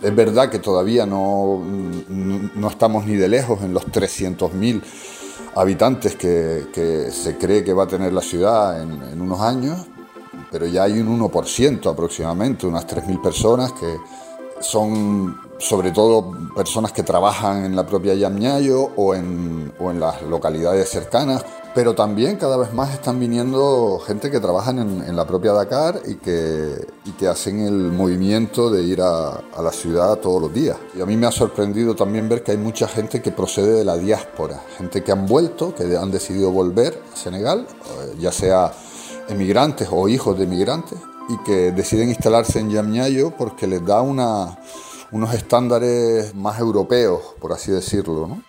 Es 0.00 0.14
verdad 0.16 0.50
que 0.50 0.58
todavía 0.58 1.04
no, 1.04 1.62
no 2.08 2.68
estamos 2.68 3.06
ni 3.06 3.14
de 3.16 3.28
lejos 3.28 3.62
en 3.62 3.74
los 3.74 3.86
300.000 3.86 4.82
habitantes 5.54 6.16
que, 6.16 7.10
se 7.12 7.36
cree 7.36 7.62
que 7.62 7.72
va 7.72 7.84
a 7.84 7.86
tener 7.86 8.12
la 8.12 8.22
ciudad 8.22 8.82
en 8.82 9.20
unos 9.20 9.40
años, 9.40 9.86
pero 10.52 10.66
ya 10.66 10.84
hay 10.84 11.00
un 11.00 11.18
1% 11.18 11.90
aproximadamente, 11.90 12.66
unas 12.66 12.86
3.000 12.86 13.22
personas 13.22 13.72
que 13.72 13.96
son 14.60 15.36
sobre 15.58 15.92
todo 15.92 16.32
personas 16.54 16.92
que 16.92 17.02
trabajan 17.02 17.64
en 17.64 17.76
la 17.76 17.86
propia 17.86 18.14
Yamñayo 18.14 18.90
o 18.96 19.14
en, 19.14 19.72
o 19.78 19.90
en 19.90 20.00
las 20.00 20.22
localidades 20.22 20.88
cercanas, 20.88 21.44
pero 21.74 21.94
también 21.94 22.36
cada 22.36 22.56
vez 22.56 22.72
más 22.74 22.92
están 22.92 23.18
viniendo 23.18 24.00
gente 24.04 24.30
que 24.30 24.40
trabajan 24.40 24.78
en, 24.78 25.16
la 25.16 25.26
propia 25.26 25.52
Dakar 25.52 26.00
y 26.06 26.16
que, 26.16 26.86
y 27.04 27.12
que, 27.12 27.28
hacen 27.28 27.60
el 27.60 27.92
movimiento 27.92 28.70
de 28.70 28.82
ir 28.82 29.00
a, 29.00 29.36
a, 29.36 29.62
la 29.62 29.70
ciudad 29.70 30.18
todos 30.18 30.42
los 30.42 30.52
días. 30.52 30.76
Y 30.96 31.00
a 31.00 31.06
mí 31.06 31.16
me 31.16 31.26
ha 31.26 31.32
sorprendido 31.32 31.94
también 31.94 32.28
ver 32.28 32.42
que 32.42 32.50
hay 32.50 32.58
mucha 32.58 32.88
gente 32.88 33.22
que 33.22 33.30
procede 33.30 33.72
de 33.72 33.84
la 33.84 33.96
diáspora, 33.96 34.60
gente 34.76 35.02
que 35.02 35.12
han 35.12 35.26
vuelto, 35.26 35.74
que 35.74 35.96
han 35.96 36.10
decidido 36.10 36.50
volver 36.50 37.00
a 37.12 37.16
Senegal, 37.16 37.66
eh, 37.70 38.16
ya 38.18 38.32
sea 38.32 38.72
emigrantes 39.28 39.88
o 39.90 40.08
hijos 40.08 40.38
de 40.38 40.44
emigrantes 40.44 40.98
y 41.28 41.36
que 41.44 41.72
deciden 41.72 42.08
instalarse 42.08 42.58
en 42.58 42.70
Yamñayo 42.70 43.30
porque 43.36 43.66
les 43.66 43.84
da 43.84 44.02
unos 44.02 45.34
estándares 45.34 46.34
más 46.34 46.58
europeos, 46.58 47.20
por 47.40 47.52
así 47.52 47.70
decirlo. 47.70 48.42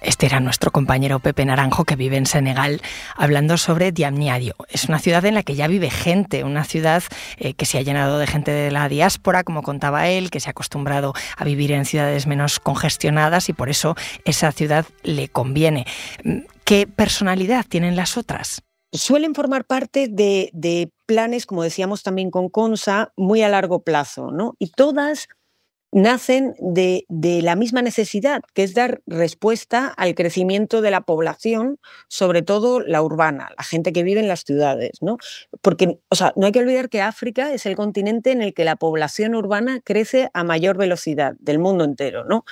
Este 0.00 0.26
era 0.26 0.38
nuestro 0.38 0.70
compañero 0.70 1.18
Pepe 1.18 1.44
Naranjo 1.44 1.84
que 1.84 1.96
vive 1.96 2.16
en 2.16 2.26
Senegal 2.26 2.80
hablando 3.16 3.56
sobre 3.56 3.90
Diamniadio. 3.90 4.54
Es 4.68 4.84
una 4.88 5.00
ciudad 5.00 5.24
en 5.24 5.34
la 5.34 5.42
que 5.42 5.56
ya 5.56 5.66
vive 5.66 5.90
gente, 5.90 6.44
una 6.44 6.62
ciudad 6.62 7.02
eh, 7.36 7.54
que 7.54 7.66
se 7.66 7.78
ha 7.78 7.82
llenado 7.82 8.18
de 8.18 8.28
gente 8.28 8.52
de 8.52 8.70
la 8.70 8.88
diáspora, 8.88 9.42
como 9.42 9.62
contaba 9.62 10.06
él, 10.06 10.30
que 10.30 10.38
se 10.38 10.48
ha 10.48 10.52
acostumbrado 10.52 11.14
a 11.36 11.44
vivir 11.44 11.72
en 11.72 11.84
ciudades 11.84 12.28
menos 12.28 12.60
congestionadas 12.60 13.48
y 13.48 13.54
por 13.54 13.70
eso 13.70 13.96
esa 14.24 14.52
ciudad 14.52 14.86
le 15.02 15.28
conviene. 15.28 15.84
¿Qué 16.64 16.86
personalidad 16.86 17.66
tienen 17.68 17.96
las 17.96 18.16
otras? 18.16 18.62
Suelen 18.92 19.34
formar 19.34 19.64
parte 19.64 20.08
de, 20.08 20.90
planes, 21.06 21.46
como 21.46 21.62
decíamos 21.62 22.02
también 22.02 22.30
con 22.30 22.48
CONSA, 22.48 23.12
muy 23.16 23.42
a 23.42 23.48
largo 23.48 23.82
plazo, 23.82 24.30
¿no? 24.30 24.54
Y 24.58 24.70
todas 24.70 25.28
nacen 25.90 26.54
de, 26.58 27.06
la 27.08 27.56
misma 27.56 27.80
necesidad, 27.80 28.42
que 28.52 28.62
es 28.62 28.74
dar 28.74 29.00
respuesta 29.06 29.86
al 29.86 30.14
crecimiento 30.14 30.82
de 30.82 30.90
la 30.90 31.00
población, 31.00 31.78
sobre 32.08 32.42
todo 32.42 32.80
la 32.80 33.02
urbana, 33.02 33.48
la 33.56 33.64
gente 33.64 33.92
que 33.94 34.02
vive 34.02 34.20
en 34.20 34.28
las 34.28 34.44
ciudades, 34.44 34.98
¿no? 35.00 35.16
Porque, 35.62 35.98
o 36.10 36.14
sea, 36.14 36.34
no 36.36 36.44
hay 36.44 36.52
que 36.52 36.58
olvidar 36.58 36.90
que 36.90 37.00
África 37.00 37.54
es 37.54 37.64
el 37.64 37.74
continente 37.74 38.32
en 38.32 38.42
el 38.42 38.52
que 38.52 38.64
la 38.64 38.76
población 38.76 39.34
urbana 39.34 39.80
crece 39.82 40.28
a 40.34 40.44
mayor 40.44 40.76
velocidad 40.76 41.34
del 41.38 41.58
mundo 41.58 41.84
entero, 41.84 42.24
¿no? 42.24 42.44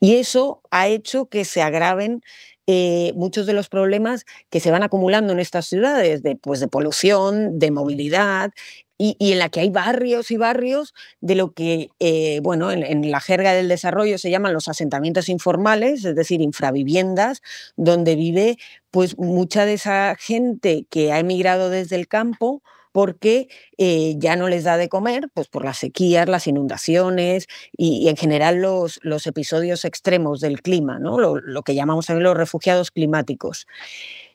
Y 0.00 0.16
eso 0.16 0.60
ha 0.72 0.88
hecho 0.88 1.26
que 1.26 1.44
se 1.44 1.62
agraven 1.62 2.22
eh, 2.72 3.12
muchos 3.16 3.46
de 3.46 3.52
los 3.52 3.68
problemas 3.68 4.24
que 4.48 4.60
se 4.60 4.70
van 4.70 4.84
acumulando 4.84 5.32
en 5.32 5.40
estas 5.40 5.66
ciudades, 5.66 6.22
de, 6.22 6.36
pues, 6.36 6.60
de 6.60 6.68
polución, 6.68 7.58
de 7.58 7.72
movilidad, 7.72 8.52
y, 8.96 9.16
en 9.32 9.40
la 9.40 9.48
que 9.48 9.58
hay 9.58 9.70
barrios 9.70 10.30
y 10.30 10.36
barrios 10.36 10.94
de 11.20 11.34
lo 11.34 11.52
que, 11.52 11.88
eh, 11.98 12.38
bueno, 12.44 12.70
en, 12.70 13.10
la 13.10 13.18
jerga 13.20 13.54
del 13.54 13.66
desarrollo 13.66 14.18
se 14.18 14.30
llaman 14.30 14.52
los 14.52 14.68
asentamientos 14.68 15.28
informales, 15.28 16.04
es 16.04 16.14
decir, 16.14 16.40
infraviviendas, 16.40 17.42
donde 17.76 18.14
vive 18.14 18.56
pues 18.92 19.18
mucha 19.18 19.64
de 19.64 19.72
esa 19.74 20.14
gente 20.16 20.86
que 20.90 21.10
ha 21.10 21.18
emigrado 21.18 21.70
desde 21.70 21.96
el 21.96 22.06
campo 22.06 22.62
porque 22.92 23.48
eh, 23.78 24.14
ya 24.18 24.36
no 24.36 24.48
les 24.48 24.64
da 24.64 24.76
de 24.76 24.88
comer, 24.88 25.28
pues 25.34 25.48
por 25.48 25.64
las 25.64 25.78
sequías, 25.78 26.28
las 26.28 26.46
inundaciones 26.46 27.46
y, 27.76 28.08
en 28.08 28.16
general 28.16 28.56
los, 28.60 29.00
los, 29.02 29.26
episodios 29.26 29.84
extremos 29.84 30.40
del 30.40 30.62
clima, 30.62 30.98
¿no? 30.98 31.18
lo, 31.18 31.62
que 31.62 31.74
llamamos 31.74 32.06
también 32.06 32.24
los 32.24 32.36
refugiados 32.36 32.90
climáticos. 32.90 33.66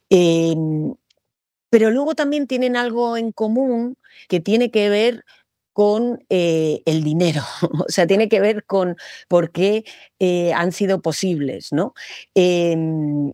Em, 0.09 0.95
pero 1.69 1.91
luego 1.91 2.15
también 2.15 2.47
tienen 2.47 2.77
algo 2.77 3.17
en 3.17 3.31
común 3.31 3.97
que 4.29 4.39
tiene 4.39 4.71
que 4.71 4.89
ver 4.89 5.25
con 5.73 6.23
eh, 6.29 6.81
el 6.85 7.03
dinero, 7.03 7.41
o 7.87 7.89
sea, 7.89 8.07
tiene 8.07 8.29
que 8.29 8.39
ver 8.39 8.65
con 8.65 8.95
por 9.27 9.51
qué 9.51 9.83
eh, 10.19 10.53
han 10.53 10.71
sido 10.71 11.01
posibles, 11.01 11.73
¿no? 11.73 11.93
Em, 12.33 13.33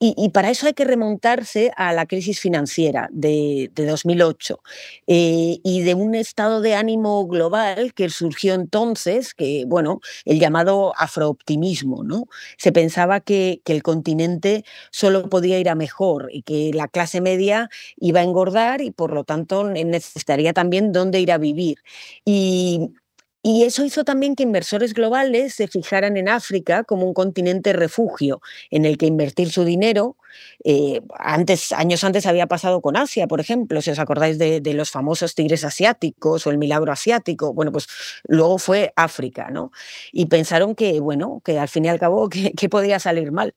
y, 0.00 0.28
para 0.30 0.50
eso 0.50 0.66
hay 0.68 0.74
que 0.74 0.84
remontarse 0.84 1.72
a 1.76 1.92
la 1.92 2.06
crisis 2.06 2.38
financiera 2.38 3.08
de, 3.10 3.70
2008 3.74 4.60
eh, 5.08 5.58
y 5.64 5.82
de 5.82 5.94
un 5.94 6.14
estado 6.14 6.60
de 6.60 6.74
ánimo 6.76 7.26
global 7.26 7.94
que 7.94 8.08
surgió 8.08 8.54
entonces, 8.54 9.34
que, 9.34 9.64
bueno, 9.66 10.00
el 10.24 10.38
llamado 10.38 10.92
afrooptimismo, 10.96 12.04
¿no? 12.04 12.26
Se 12.58 12.70
pensaba 12.70 13.20
que, 13.20 13.60
que, 13.64 13.72
el 13.72 13.82
continente 13.82 14.64
solo 14.92 15.28
podía 15.28 15.58
ir 15.58 15.68
a 15.68 15.74
mejor 15.74 16.28
y 16.32 16.42
que 16.42 16.70
la 16.72 16.86
clase 16.86 17.20
media 17.20 17.68
iba 17.96 18.20
a 18.20 18.22
engordar 18.22 18.80
y 18.80 18.92
por 18.92 19.12
lo 19.12 19.24
tanto 19.24 19.64
necesitaría 19.64 20.52
también 20.52 20.92
dónde 20.92 21.20
ir 21.20 21.32
a 21.32 21.38
vivir. 21.38 21.78
Y 22.24 22.92
Y 23.42 23.62
eso 23.62 23.84
hizo 23.84 24.04
también 24.04 24.34
que 24.34 24.42
inversores 24.42 24.94
globales 24.94 25.54
se 25.54 25.68
fijaran 25.68 26.16
en 26.16 26.28
África 26.28 26.82
como 26.82 27.06
un 27.06 27.14
continente 27.14 27.72
refugio 27.72 28.40
en 28.70 28.84
el 28.84 28.98
que 28.98 29.06
invertir 29.06 29.52
su 29.52 29.64
dinero. 29.64 30.16
Eh, 30.64 31.00
antes, 31.18 31.70
años 31.72 32.02
antes 32.02 32.26
había 32.26 32.48
pasado 32.48 32.80
con 32.82 32.96
Asia, 32.96 33.28
por 33.28 33.40
ejemplo, 33.40 33.80
si 33.80 33.90
os 33.90 33.98
acordáis 34.00 34.38
de, 34.38 34.60
los 34.74 34.90
famosos 34.90 35.34
tigres 35.36 35.64
asiáticos 35.64 36.46
o 36.46 36.50
el 36.50 36.58
milagro 36.58 36.92
asiático. 36.92 37.54
Bueno, 37.54 37.70
pues 37.70 37.86
luego 38.26 38.58
fue 38.58 38.92
África, 38.96 39.50
¿no? 39.50 39.70
Y 40.12 40.26
pensaron 40.26 40.74
que, 40.74 40.98
bueno, 41.00 41.40
que 41.44 41.58
al 41.60 41.68
fin 41.68 41.84
y 41.84 41.88
al 41.88 41.98
cabo, 42.00 42.28
que, 42.56 42.68
podía 42.68 42.98
salir 42.98 43.32
mal. 43.32 43.54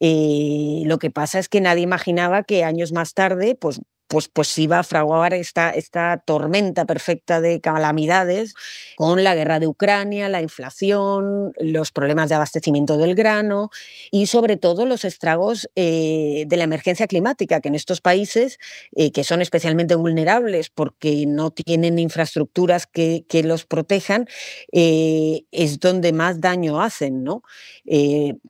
Eh, 0.00 0.82
lo 0.84 0.98
que 0.98 1.10
pasa 1.10 1.38
es 1.38 1.48
que 1.48 1.60
nadie 1.60 1.82
imaginaba 1.82 2.42
que 2.44 2.64
años 2.64 2.92
más 2.92 3.14
tarde, 3.14 3.54
pues 3.54 3.80
pues, 4.12 4.28
pues 4.28 4.58
iba 4.58 4.78
a 4.78 4.82
fraguar 4.82 5.32
esta, 5.32 5.70
esta 5.70 6.18
tormenta 6.18 6.84
perfecta 6.84 7.40
de 7.40 7.62
calamidades 7.62 8.52
con 8.94 9.24
la 9.24 9.34
guerra 9.34 9.58
de 9.58 9.66
Ucrania, 9.66 10.28
la 10.28 10.42
inflación, 10.42 11.54
los 11.58 11.92
problemas 11.92 12.28
de 12.28 12.34
abastecimiento 12.34 12.98
del 12.98 13.14
grano 13.14 13.70
y 14.10 14.26
sobre 14.26 14.58
todo 14.58 14.84
los 14.84 15.06
estragos 15.06 15.70
eh, 15.76 16.44
de 16.46 16.56
la 16.58 16.64
emergencia 16.64 17.06
climática, 17.06 17.62
que 17.62 17.68
en 17.68 17.74
estos 17.74 18.02
países, 18.02 18.58
eh, 18.94 19.12
que 19.12 19.24
son 19.24 19.40
especialmente 19.40 19.94
vulnerables 19.94 20.68
porque 20.68 21.24
no 21.26 21.50
tienen 21.50 21.98
infraestructuras 21.98 22.86
que, 22.86 23.24
los 23.42 23.64
protejan, 23.64 24.26
eh, 24.72 25.46
es 25.52 25.80
donde 25.80 26.12
más 26.12 26.42
daño 26.42 26.82
hacen. 26.82 27.24
¿no? 27.24 27.42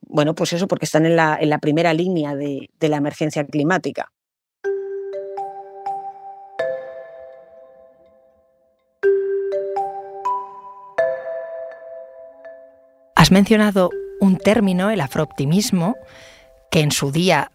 bueno, 0.08 0.34
pues 0.34 0.54
eso 0.54 0.66
porque 0.66 0.86
están 0.86 1.06
en 1.06 1.14
la, 1.14 1.38
en 1.40 1.50
la 1.50 1.58
primera 1.58 1.94
línea 1.94 2.34
de 2.34 2.68
la 2.80 2.96
emergencia 2.96 3.44
climática. 3.44 4.10
Has 13.22 13.30
mencionado 13.30 13.90
un 14.18 14.36
término, 14.36 14.90
el 14.90 15.00
afrooptimismo, 15.00 15.94
que 16.72 16.80
en 16.80 16.90
su 16.90 17.12
día 17.12 17.52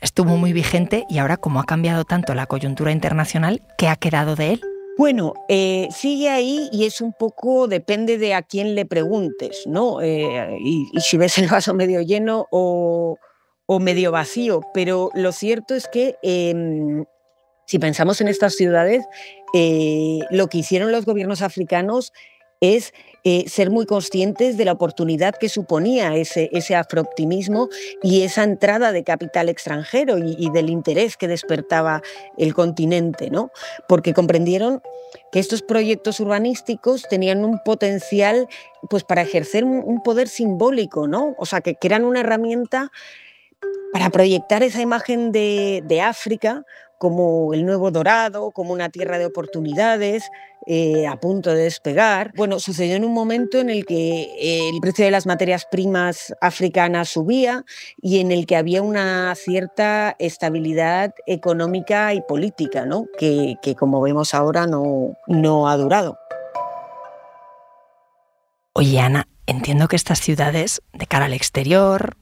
estuvo 0.00 0.38
muy 0.38 0.54
vigente 0.54 1.04
y 1.10 1.18
ahora 1.18 1.36
como 1.36 1.60
ha 1.60 1.64
cambiado 1.64 2.06
tanto 2.06 2.34
la 2.34 2.46
coyuntura 2.46 2.90
internacional, 2.90 3.60
¿qué 3.76 3.88
ha 3.88 3.96
quedado 3.96 4.34
de 4.34 4.54
él? 4.54 4.62
Bueno, 4.96 5.34
eh, 5.50 5.88
sigue 5.90 6.30
ahí 6.30 6.70
y 6.72 6.86
es 6.86 7.02
un 7.02 7.12
poco, 7.12 7.68
depende 7.68 8.16
de 8.16 8.32
a 8.32 8.40
quién 8.40 8.74
le 8.74 8.86
preguntes, 8.86 9.64
¿no? 9.66 10.00
Eh, 10.00 10.56
y, 10.58 10.86
si 11.00 11.18
ves 11.18 11.36
el 11.36 11.48
vaso 11.48 11.74
medio 11.74 12.00
lleno 12.00 12.46
o, 12.50 13.18
medio 13.78 14.12
vacío, 14.12 14.62
pero 14.72 15.10
lo 15.12 15.32
cierto 15.32 15.74
es 15.74 15.86
que 15.86 16.16
em, 16.22 17.04
si 17.66 17.78
pensamos 17.78 18.22
en 18.22 18.28
estas 18.28 18.54
ciudades, 18.54 19.04
eh, 19.52 20.20
lo 20.30 20.46
que 20.46 20.56
hicieron 20.56 20.92
los 20.92 21.04
gobiernos 21.04 21.42
africanos 21.42 22.10
es 22.62 22.94
eh, 23.22 23.44
ser 23.48 23.70
muy 23.70 23.84
conscientes 23.84 24.56
de 24.56 24.64
la 24.64 24.72
oportunidad 24.72 25.34
que 25.34 25.50
suponía 25.50 26.16
ese, 26.16 26.48
ese 26.52 26.74
afrooptimismo 26.74 27.68
y 28.02 28.22
esa 28.22 28.44
entrada 28.44 28.92
de 28.92 29.04
capital 29.04 29.50
extranjero 29.50 30.16
y, 30.16 30.50
del 30.50 30.70
interés 30.70 31.18
que 31.18 31.28
despertaba 31.28 32.00
el 32.38 32.54
continente, 32.54 33.30
¿no? 33.30 33.50
Porque 33.88 34.14
comprendieron 34.14 34.80
que 35.32 35.38
estos 35.38 35.60
proyectos 35.60 36.18
urbanísticos 36.20 37.02
tenían 37.10 37.44
un 37.44 37.58
potencial 37.62 38.48
pues, 38.88 39.04
para 39.04 39.20
ejercer 39.20 39.64
un, 39.64 40.02
poder 40.02 40.28
simbólico, 40.28 41.06
¿no? 41.06 41.34
O 41.36 41.44
sea, 41.44 41.60
que, 41.60 41.76
eran 41.82 42.04
una 42.04 42.20
herramienta 42.20 42.90
para 43.92 44.08
proyectar 44.08 44.62
esa 44.62 44.80
imagen 44.80 45.30
de, 45.30 45.82
de 45.84 46.00
África 46.00 46.64
como 47.00 47.54
el 47.54 47.64
nuevo 47.64 47.90
dorado, 47.90 48.50
como 48.50 48.74
una 48.74 48.90
tierra 48.90 49.16
de 49.16 49.24
oportunidades, 49.24 50.30
eh, 50.66 51.06
a 51.06 51.16
punto 51.16 51.48
de 51.48 51.62
despegar. 51.62 52.30
Bueno, 52.36 52.60
sucedió 52.60 52.94
en 52.94 53.06
un 53.06 53.14
momento 53.14 53.58
en 53.58 53.70
el 53.70 53.86
que 53.86 54.68
el 54.68 54.78
precio 54.82 55.06
de 55.06 55.10
las 55.10 55.24
materias 55.24 55.66
primas 55.70 56.34
africanas 56.42 57.08
subía 57.08 57.64
y 58.02 58.20
en 58.20 58.30
el 58.30 58.44
que 58.44 58.56
había 58.56 58.82
una 58.82 59.34
cierta 59.34 60.14
estabilidad 60.18 61.14
económica 61.26 62.12
y 62.12 62.20
política, 62.20 62.84
¿no? 62.84 63.06
que, 63.18 63.56
como 63.78 64.02
vemos 64.02 64.34
ahora 64.34 64.66
no, 64.66 65.16
no 65.26 65.70
ha 65.70 65.78
durado. 65.78 66.18
Oye, 68.74 69.00
Ana, 69.00 69.26
entiendo 69.46 69.88
que 69.88 69.96
estas 69.96 70.20
ciudades, 70.20 70.82
de 70.92 71.06
cara 71.06 71.24
al 71.24 71.32
exterior, 71.32 72.18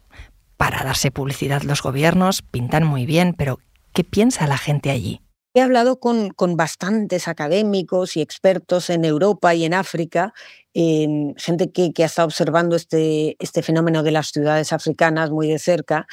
para 0.56 0.84
darse 0.84 1.10
publicidad 1.10 1.62
los 1.62 1.82
gobiernos, 1.82 2.42
pintan 2.42 2.84
muy 2.84 3.06
bien, 3.06 3.34
pero 3.36 3.58
¿Qué 3.92 4.04
piensa 4.04 4.46
la 4.46 4.58
gente 4.58 4.90
allí? 4.90 5.20
He 5.54 5.60
hablado 5.60 5.98
con, 5.98 6.32
bastantes 6.56 7.26
académicos 7.26 8.16
y 8.16 8.20
expertos 8.20 8.90
en 8.90 9.04
Europa 9.04 9.54
y 9.54 9.64
en 9.64 9.74
África, 9.74 10.32
gente 10.72 11.72
que, 11.72 11.92
ha 12.02 12.06
estado 12.06 12.26
observando 12.26 12.76
este, 12.76 13.36
este 13.40 13.62
fenómeno 13.62 14.02
de 14.02 14.12
las 14.12 14.28
ciudades 14.28 14.72
africanas 14.72 15.30
muy 15.30 15.48
de 15.48 15.58
cerca. 15.58 16.06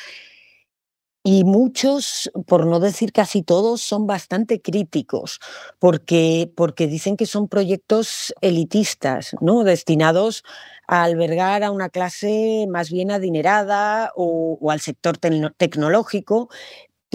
Y 1.28 1.44
muchos, 1.44 2.32
por 2.46 2.68
no 2.68 2.80
decir 2.80 3.12
casi 3.12 3.42
todos, 3.42 3.82
son 3.82 4.06
bastante 4.06 4.62
críticos, 4.62 5.40
porque, 5.80 6.52
porque 6.56 6.88
dicen 6.88 7.18
que 7.18 7.26
son 7.26 7.48
proyectos 7.48 8.34
elitistas, 8.42 9.36
¿no? 9.42 9.64
destinados 9.64 10.44
a 10.88 11.04
albergar 11.04 11.64
a 11.64 11.72
una 11.72 11.90
clase 11.90 12.68
más 12.70 12.92
bien 12.92 13.10
adinerada 13.10 14.12
o 14.16 14.72
al 14.72 14.82
sector 14.82 15.18
tecnológico, 15.18 16.50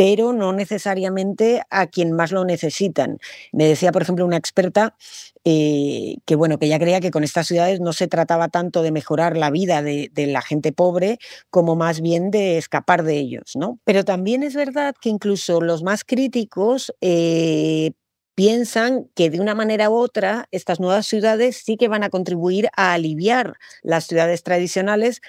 pero 0.00 0.32
no 0.32 0.54
necesariamente 0.54 1.60
a 1.68 1.86
quien 1.86 2.12
más 2.12 2.32
lo 2.32 2.46
necesitan. 2.46 3.18
Me 3.52 3.66
decía, 3.66 3.92
por 3.92 4.00
ejemplo, 4.00 4.24
una 4.24 4.38
experta 4.38 4.96
eh, 5.44 6.16
que 6.24 6.36
bueno, 6.36 6.58
que 6.58 6.64
ella 6.64 6.78
creía 6.78 7.00
que 7.00 7.10
con 7.10 7.22
estas 7.22 7.46
ciudades 7.46 7.80
no 7.80 7.92
se 7.92 8.08
trataba 8.08 8.48
tanto 8.48 8.80
de 8.80 8.92
mejorar 8.92 9.36
la 9.36 9.50
vida 9.50 9.82
de, 9.82 10.10
la 10.14 10.40
gente 10.40 10.72
pobre, 10.72 11.18
como 11.50 11.76
más 11.76 12.00
bien 12.00 12.30
de 12.30 12.56
escapar 12.56 13.02
de 13.02 13.18
ellos, 13.18 13.52
¿no? 13.56 13.78
Pero 13.84 14.02
también 14.02 14.42
es 14.42 14.54
verdad 14.54 14.94
que 14.98 15.10
incluso 15.10 15.60
los 15.60 15.82
más 15.82 16.02
críticos 16.02 16.94
eh, 17.02 17.92
piensan 18.34 19.06
que 19.14 19.28
de 19.28 19.38
una 19.38 19.54
manera 19.54 19.90
u 19.90 19.96
otra 19.96 20.46
estas 20.50 20.80
nuevas 20.80 21.06
ciudades 21.06 21.60
sí 21.62 21.76
que 21.76 21.88
van 21.88 22.04
a 22.04 22.08
contribuir 22.08 22.70
a 22.74 22.94
aliviar 22.94 23.58
las 23.82 24.06
ciudades 24.06 24.42
tradicionales 24.44 25.20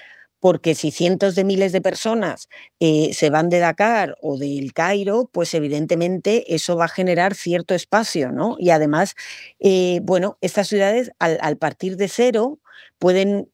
porque 0.42 0.74
si 0.74 0.90
cientos 0.90 1.36
de 1.36 1.44
miles 1.44 1.70
de 1.70 1.80
personas 1.80 2.48
eh, 2.80 3.14
se 3.14 3.30
van 3.30 3.48
de 3.48 3.60
Dakar 3.60 4.16
o 4.20 4.36
del 4.36 4.72
Cairo, 4.72 5.30
pues 5.32 5.54
evidentemente 5.54 6.52
eso 6.52 6.76
va 6.76 6.86
a 6.86 6.88
generar 6.88 7.36
cierto 7.36 7.76
espacio, 7.76 8.32
¿no? 8.32 8.56
Y 8.58 8.70
además, 8.70 9.14
eh, 9.60 10.00
bueno, 10.02 10.38
estas 10.40 10.66
ciudades 10.66 11.12
al, 11.20 11.58
partir 11.58 11.96
de 11.96 12.08
cero 12.08 12.58
pueden 12.98 13.52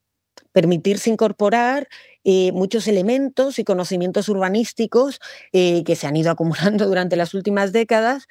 permitirse 0.52 1.10
incorporar 1.10 1.88
eh, 2.24 2.52
muchos 2.52 2.88
elementos 2.88 3.58
y 3.58 3.64
conocimientos 3.64 4.30
urbanísticos 4.30 5.20
que 5.52 5.94
se 5.94 6.06
han 6.06 6.16
ido 6.16 6.30
acumulando 6.30 6.86
durante 6.88 7.16
las 7.16 7.34
últimas 7.34 7.72
décadas 7.72 8.28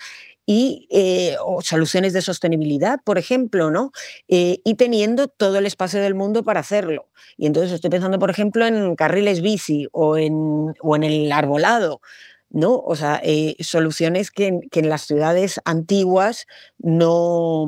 y 0.50 0.88
eh, 0.90 1.36
soluciones 1.62 2.14
de 2.14 2.22
sostenibilidad, 2.22 3.02
por 3.04 3.18
ejemplo, 3.18 3.70
¿no? 3.70 3.92
Eh, 4.30 4.62
y 4.64 4.76
teniendo 4.76 5.28
todo 5.28 5.58
el 5.58 5.66
espacio 5.66 6.00
del 6.02 6.16
mundo 6.16 6.44
para 6.44 6.62
hacerlo. 6.62 7.10
Y 7.36 7.48
entonces 7.48 7.74
estoy 7.74 7.90
pensando, 7.90 8.18
por 8.18 8.30
ejemplo, 8.30 8.66
en 8.66 8.96
carriles 8.96 9.42
bici 9.42 9.90
o 9.92 10.18
en, 10.18 10.74
o 10.82 10.96
en 10.96 11.04
el 11.04 11.32
arbolado. 11.34 12.02
¿no? 12.50 12.78
O 12.78 12.96
sea, 12.96 13.20
eh, 13.24 13.58
soluciones 13.60 14.32
que, 14.32 14.62
que, 14.72 14.80
en 14.80 14.88
las 14.90 15.02
ciudades 15.02 15.60
antiguas 15.66 16.48
no, 16.78 17.66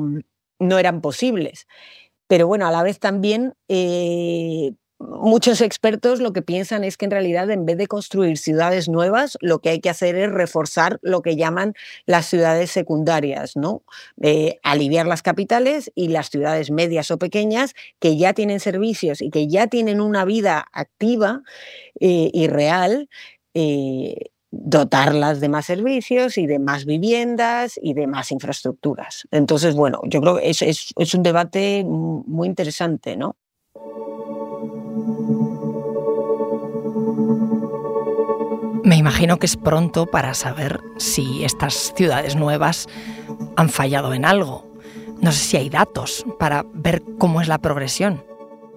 no 0.58 0.78
eran 0.78 1.02
posibles. 1.02 1.66
Pero 2.28 2.46
bueno, 2.46 2.66
a 2.66 2.70
la 2.70 2.82
vez 2.82 2.98
también 2.98 3.52
muchos 5.00 5.62
expertos 5.62 6.20
lo 6.20 6.32
que 6.32 6.42
piensan 6.42 6.84
es 6.84 6.96
que 6.96 7.06
en 7.06 7.10
realidad 7.10 7.50
en 7.50 7.64
vez 7.64 7.78
de 7.78 7.86
construir 7.86 8.36
ciudades 8.36 8.88
nuevas, 8.88 9.38
lo 9.40 9.60
que 9.60 9.70
hay 9.70 9.80
que 9.80 9.90
hacer 9.90 10.14
es 10.14 10.30
reforzar 10.30 10.98
lo 11.02 11.22
que 11.22 11.36
llaman 11.36 11.74
las 12.06 12.26
ciudades 12.26 12.70
secundarias, 12.70 13.56
¿no? 13.56 13.82
Eh, 14.20 14.58
aliviar 14.62 15.06
las 15.06 15.22
capitales 15.22 15.90
y 15.94 16.08
las 16.08 16.28
ciudades 16.28 16.70
medias 16.70 17.10
o 17.10 17.18
pequeñas 17.18 17.74
que 17.98 18.16
ya 18.18 18.34
tienen 18.34 18.60
servicios 18.60 19.22
y 19.22 19.30
que 19.30 19.48
ya 19.48 19.66
tienen 19.66 20.00
una 20.00 20.24
vida 20.24 20.66
activa 20.72 21.42
eh, 21.98 22.30
y 22.32 22.46
real. 22.46 23.08
Eh, 23.54 24.30
dotarlas 24.52 25.38
de 25.40 25.48
más 25.48 25.66
servicios 25.66 26.36
y 26.36 26.48
de 26.48 26.58
más 26.58 26.84
viviendas 26.84 27.78
y 27.80 27.94
de 27.94 28.08
más 28.08 28.32
infraestructuras. 28.32 29.28
Entonces, 29.30 29.76
bueno, 29.76 30.00
yo 30.08 30.20
creo 30.20 30.38
que 30.38 30.50
es, 30.50 30.60
es 30.62 31.14
un 31.14 31.22
debate 31.22 31.84
muy 31.84 32.48
interesante, 32.48 33.16
¿no? 33.16 33.36
Imagino 39.00 39.38
que 39.38 39.46
es 39.46 39.56
pronto 39.56 40.06
para 40.06 40.34
saber 40.34 40.80
si 40.96 41.44
estas 41.44 41.92
ciudades 41.96 42.36
nuevas 42.36 42.86
han 43.56 43.68
fallado 43.68 44.14
en 44.14 44.24
algo. 44.24 44.70
No 45.20 45.32
sé 45.32 45.38
si 45.38 45.56
hay 45.56 45.68
datos 45.68 46.24
para 46.38 46.64
ver 46.72 47.02
cómo 47.18 47.40
es 47.40 47.48
la 47.48 47.58
progresión. 47.58 48.24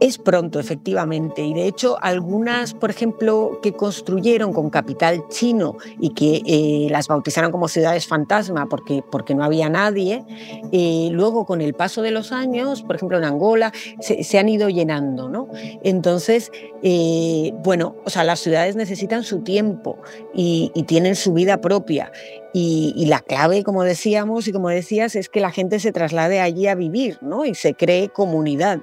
Es 0.04 0.18
pronto, 0.18 0.60
efectivamente, 0.60 1.44
y 1.44 1.54
de 1.54 1.66
hecho 1.66 1.98
algunas, 2.02 2.74
por 2.74 2.90
ejemplo, 2.90 3.62
que 3.64 3.72
construyeron 3.72 4.52
con 4.52 4.70
capital 4.70 5.30
chino 5.30 5.78
y 5.98 6.10
que 6.10 6.42
eh, 6.46 6.90
las 6.92 7.08
bautizaron 7.08 7.54
como 7.54 7.70
ciudades 7.70 8.06
fantasma 8.06 8.68
porque, 8.68 9.02
porque 9.10 9.34
no 9.34 9.46
había 9.46 9.70
nadie, 9.70 10.26
eh, 10.74 11.08
luego 11.10 11.46
con 11.46 11.62
el 11.62 11.74
paso 11.74 12.02
de 12.02 12.12
los 12.12 12.34
años, 12.34 12.82
por 12.84 12.98
ejemplo 12.98 13.18
en 13.18 13.24
Angola, 13.24 13.72
se, 14.02 14.38
han 14.38 14.50
ido 14.50 14.68
llenando, 14.68 15.30
¿no? 15.30 15.48
Entonces, 15.86 16.52
eh, 16.82 17.54
bueno, 17.64 17.96
o 18.04 18.10
sea, 18.10 18.26
las 18.26 18.42
ciudades 18.42 18.76
necesitan 18.76 19.24
su 19.24 19.40
tiempo 19.40 20.00
y, 20.34 20.74
tienen 20.86 21.16
su 21.16 21.32
vida 21.32 21.62
propia. 21.62 22.12
Y, 22.54 22.94
y, 22.98 23.06
la 23.06 23.22
clave, 23.22 23.64
como 23.64 23.84
decíamos 23.84 24.50
y 24.50 24.52
como 24.52 24.68
decías, 24.68 25.16
es 25.16 25.30
que 25.30 25.40
la 25.40 25.50
gente 25.50 25.80
se 25.80 25.94
traslade 25.94 26.42
allí 26.42 26.68
a 26.68 26.76
vivir 26.76 27.18
¿no? 27.22 27.46
y 27.46 27.56
se 27.56 27.74
cree 27.74 28.10
comunidad. 28.10 28.82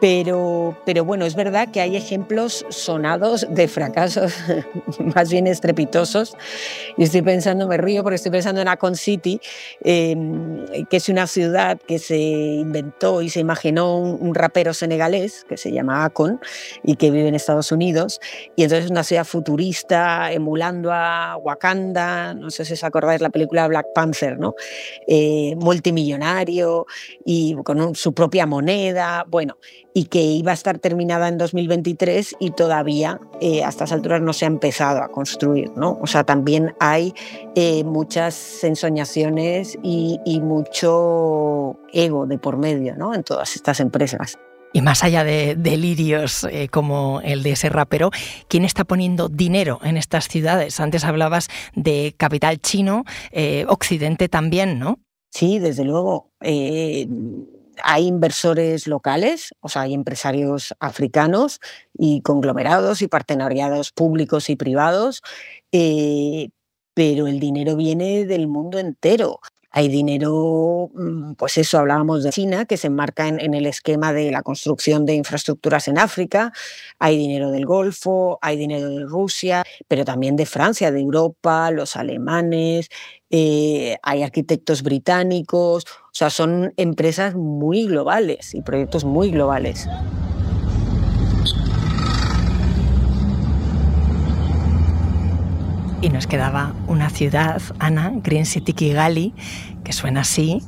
Pero, 0.00 0.76
pero 0.86 1.04
bueno, 1.04 1.24
es 1.24 1.34
verdad 1.34 1.68
que 1.72 1.80
hay 1.80 1.96
ejemplos 1.96 2.64
sonados 2.68 3.46
de 3.50 3.66
fracasos 3.66 4.32
más 5.14 5.30
bien 5.30 5.46
estrepitosos. 5.46 6.36
Y 6.96 7.04
estoy 7.04 7.22
pensando, 7.22 7.66
me 7.66 7.76
río 7.76 8.02
porque 8.02 8.16
estoy 8.16 8.30
pensando 8.30 8.60
en 8.60 8.68
Akon 8.68 8.94
City, 8.94 9.40
em, 9.82 10.66
que 10.88 10.98
es 10.98 11.08
una 11.08 11.26
ciudad 11.26 11.80
que 11.80 11.98
se 11.98 12.18
inventó 12.18 13.22
y 13.22 13.30
se 13.30 13.40
imaginó 13.40 13.98
un, 13.98 14.34
rapero 14.34 14.72
senegalés 14.72 15.44
que 15.48 15.56
se 15.56 15.72
llama 15.72 16.04
Akon 16.04 16.38
y 16.84 16.94
que 16.94 17.10
vive 17.10 17.28
en 17.28 17.34
Estados 17.34 17.72
Unidos. 17.72 18.20
Y 18.54 18.62
entonces 18.62 18.84
es 18.86 18.90
una 18.90 19.02
ciudad 19.02 19.24
futurista, 19.24 20.30
emulando 20.30 20.92
a 20.92 21.36
Wakanda, 21.38 22.34
no 22.34 22.50
sé 22.50 22.64
si 22.64 22.74
os 22.74 22.84
acordáis 22.84 23.20
la 23.20 23.30
película 23.30 23.66
Black 23.66 23.86
Panther, 23.94 24.38
¿no? 24.38 24.54
Eh, 25.06 25.54
multimillonario 25.56 26.86
y 27.24 27.56
con 27.64 27.94
su 27.94 28.12
propia 28.12 28.46
moneda. 28.46 29.24
Bueno, 29.28 29.56
y 29.98 30.04
que 30.04 30.22
iba 30.22 30.52
a 30.52 30.54
estar 30.54 30.78
terminada 30.78 31.26
en 31.26 31.38
2023 31.38 32.36
y 32.38 32.52
todavía 32.52 33.20
eh, 33.40 33.64
a 33.64 33.68
estas 33.68 33.90
alturas 33.90 34.22
no 34.22 34.32
se 34.32 34.44
ha 34.44 34.46
empezado 34.46 35.02
a 35.02 35.08
construir. 35.08 35.72
¿no? 35.74 35.98
O 36.00 36.06
sea, 36.06 36.22
también 36.22 36.76
hay 36.78 37.14
eh, 37.56 37.82
muchas 37.82 38.62
ensoñaciones 38.62 39.76
y, 39.82 40.20
mucho 40.40 41.80
ego 41.92 42.26
de 42.26 42.38
por 42.38 42.58
medio 42.58 42.94
¿no? 42.94 43.12
en 43.12 43.24
todas 43.24 43.56
estas 43.56 43.80
empresas. 43.80 44.38
Y 44.72 44.82
más 44.82 45.02
allá 45.02 45.24
de 45.24 45.56
delirios 45.56 46.44
eh, 46.44 46.68
como 46.68 47.20
el 47.24 47.42
de 47.42 47.50
ese 47.50 47.68
rapero, 47.68 48.12
¿quién 48.46 48.64
está 48.64 48.84
poniendo 48.84 49.28
dinero 49.28 49.80
en 49.82 49.96
estas 49.96 50.28
ciudades? 50.28 50.78
Antes 50.78 51.02
hablabas 51.02 51.48
de 51.74 52.14
capital 52.16 52.60
chino, 52.60 53.04
Occidente 53.66 54.28
también, 54.28 54.78
¿no? 54.78 55.00
Sí, 55.32 55.58
desde 55.58 55.84
luego 55.84 56.30
hay 57.84 58.06
inversores 58.06 58.86
locales, 58.86 59.54
o 59.60 59.68
sea, 59.68 59.82
hay 59.82 59.94
empresarios 59.94 60.74
africanos 60.80 61.60
y 61.94 62.22
conglomerados 62.22 63.02
y 63.02 63.08
partenariados 63.08 63.92
públicos 63.92 64.50
y 64.50 64.56
privados, 64.56 65.22
eh, 65.72 66.50
pero 66.94 67.26
el 67.26 67.40
dinero 67.40 67.76
viene 67.76 68.24
del 68.24 68.48
mundo 68.48 68.78
entero. 68.78 69.40
Hay 69.70 69.88
dinero, 69.88 70.90
mm, 70.94 71.34
pues 71.34 71.58
eso, 71.58 71.78
hablábamos 71.78 72.22
de 72.22 72.30
China, 72.30 72.64
que 72.64 72.76
se 72.76 72.86
enmarca 72.86 73.28
en, 73.28 73.54
el 73.54 73.66
esquema 73.66 74.12
de 74.12 74.30
la 74.30 74.42
construcción 74.42 75.04
de 75.04 75.14
infraestructuras 75.14 75.88
en 75.88 75.98
África, 75.98 76.52
hay 76.98 77.18
dinero 77.18 77.50
del 77.50 77.66
Golfo, 77.66 78.38
hay 78.40 78.56
dinero 78.56 78.88
de 78.88 79.04
Rusia, 79.04 79.64
pero 79.86 80.04
también 80.04 80.36
de 80.36 80.46
Francia, 80.46 80.90
de 80.90 81.00
Europa, 81.00 81.70
los 81.70 81.96
alemanes, 81.96 82.88
eh, 83.30 83.98
hay 84.02 84.22
arquitectos 84.22 84.82
británicos, 84.82 85.84
o 85.84 86.14
sea, 86.14 86.30
son 86.30 86.72
empresas 86.76 87.34
muy 87.34 87.86
globales 87.86 88.54
y 88.54 88.62
proyectos 88.62 89.04
muy 89.04 89.30
globales. 89.30 89.86
Y 96.00 96.10
nos 96.10 96.28
quedaba 96.28 96.74
una 96.86 97.10
ciudad, 97.10 97.60
Ana, 97.80 98.12
Green 98.22 98.46
City 98.46 98.72
Kigali, 98.72 99.34
que 99.82 99.92
suena 99.92 100.20
así 100.20 100.62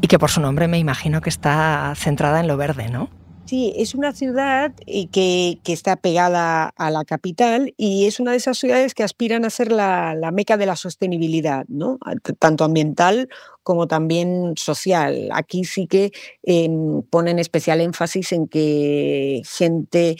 y 0.00 0.06
que 0.06 0.18
por 0.18 0.30
su 0.30 0.40
nombre 0.40 0.66
me 0.66 0.78
imagino 0.78 1.20
que 1.20 1.28
está 1.28 1.92
centrada 1.94 2.40
en 2.40 2.48
lo 2.48 2.56
verde, 2.56 2.88
¿no? 2.88 3.10
Sí, 3.44 3.74
es 3.76 3.94
una 3.94 4.12
ciudad 4.12 4.72
que, 4.86 5.58
que, 5.64 5.72
está 5.72 5.96
pegada 5.96 6.68
a 6.68 6.90
la 6.90 7.04
capital 7.04 7.74
y 7.76 8.06
es 8.06 8.20
una 8.20 8.30
de 8.30 8.36
esas 8.36 8.56
ciudades 8.56 8.94
que 8.94 9.02
aspiran 9.02 9.44
a 9.44 9.50
ser 9.50 9.72
la, 9.72 10.14
la 10.14 10.30
meca 10.30 10.56
de 10.56 10.66
la 10.66 10.76
sostenibilidad, 10.76 11.64
¿no? 11.66 11.98
tanto 12.38 12.62
ambiental 12.62 13.28
como 13.64 13.88
también 13.88 14.52
social. 14.56 15.30
Aquí 15.32 15.64
sí 15.64 15.88
que 15.88 16.12
em, 16.44 17.02
ponen 17.02 17.40
especial 17.40 17.80
énfasis 17.80 18.30
en 18.32 18.46
que 18.46 19.42
gente 19.44 20.16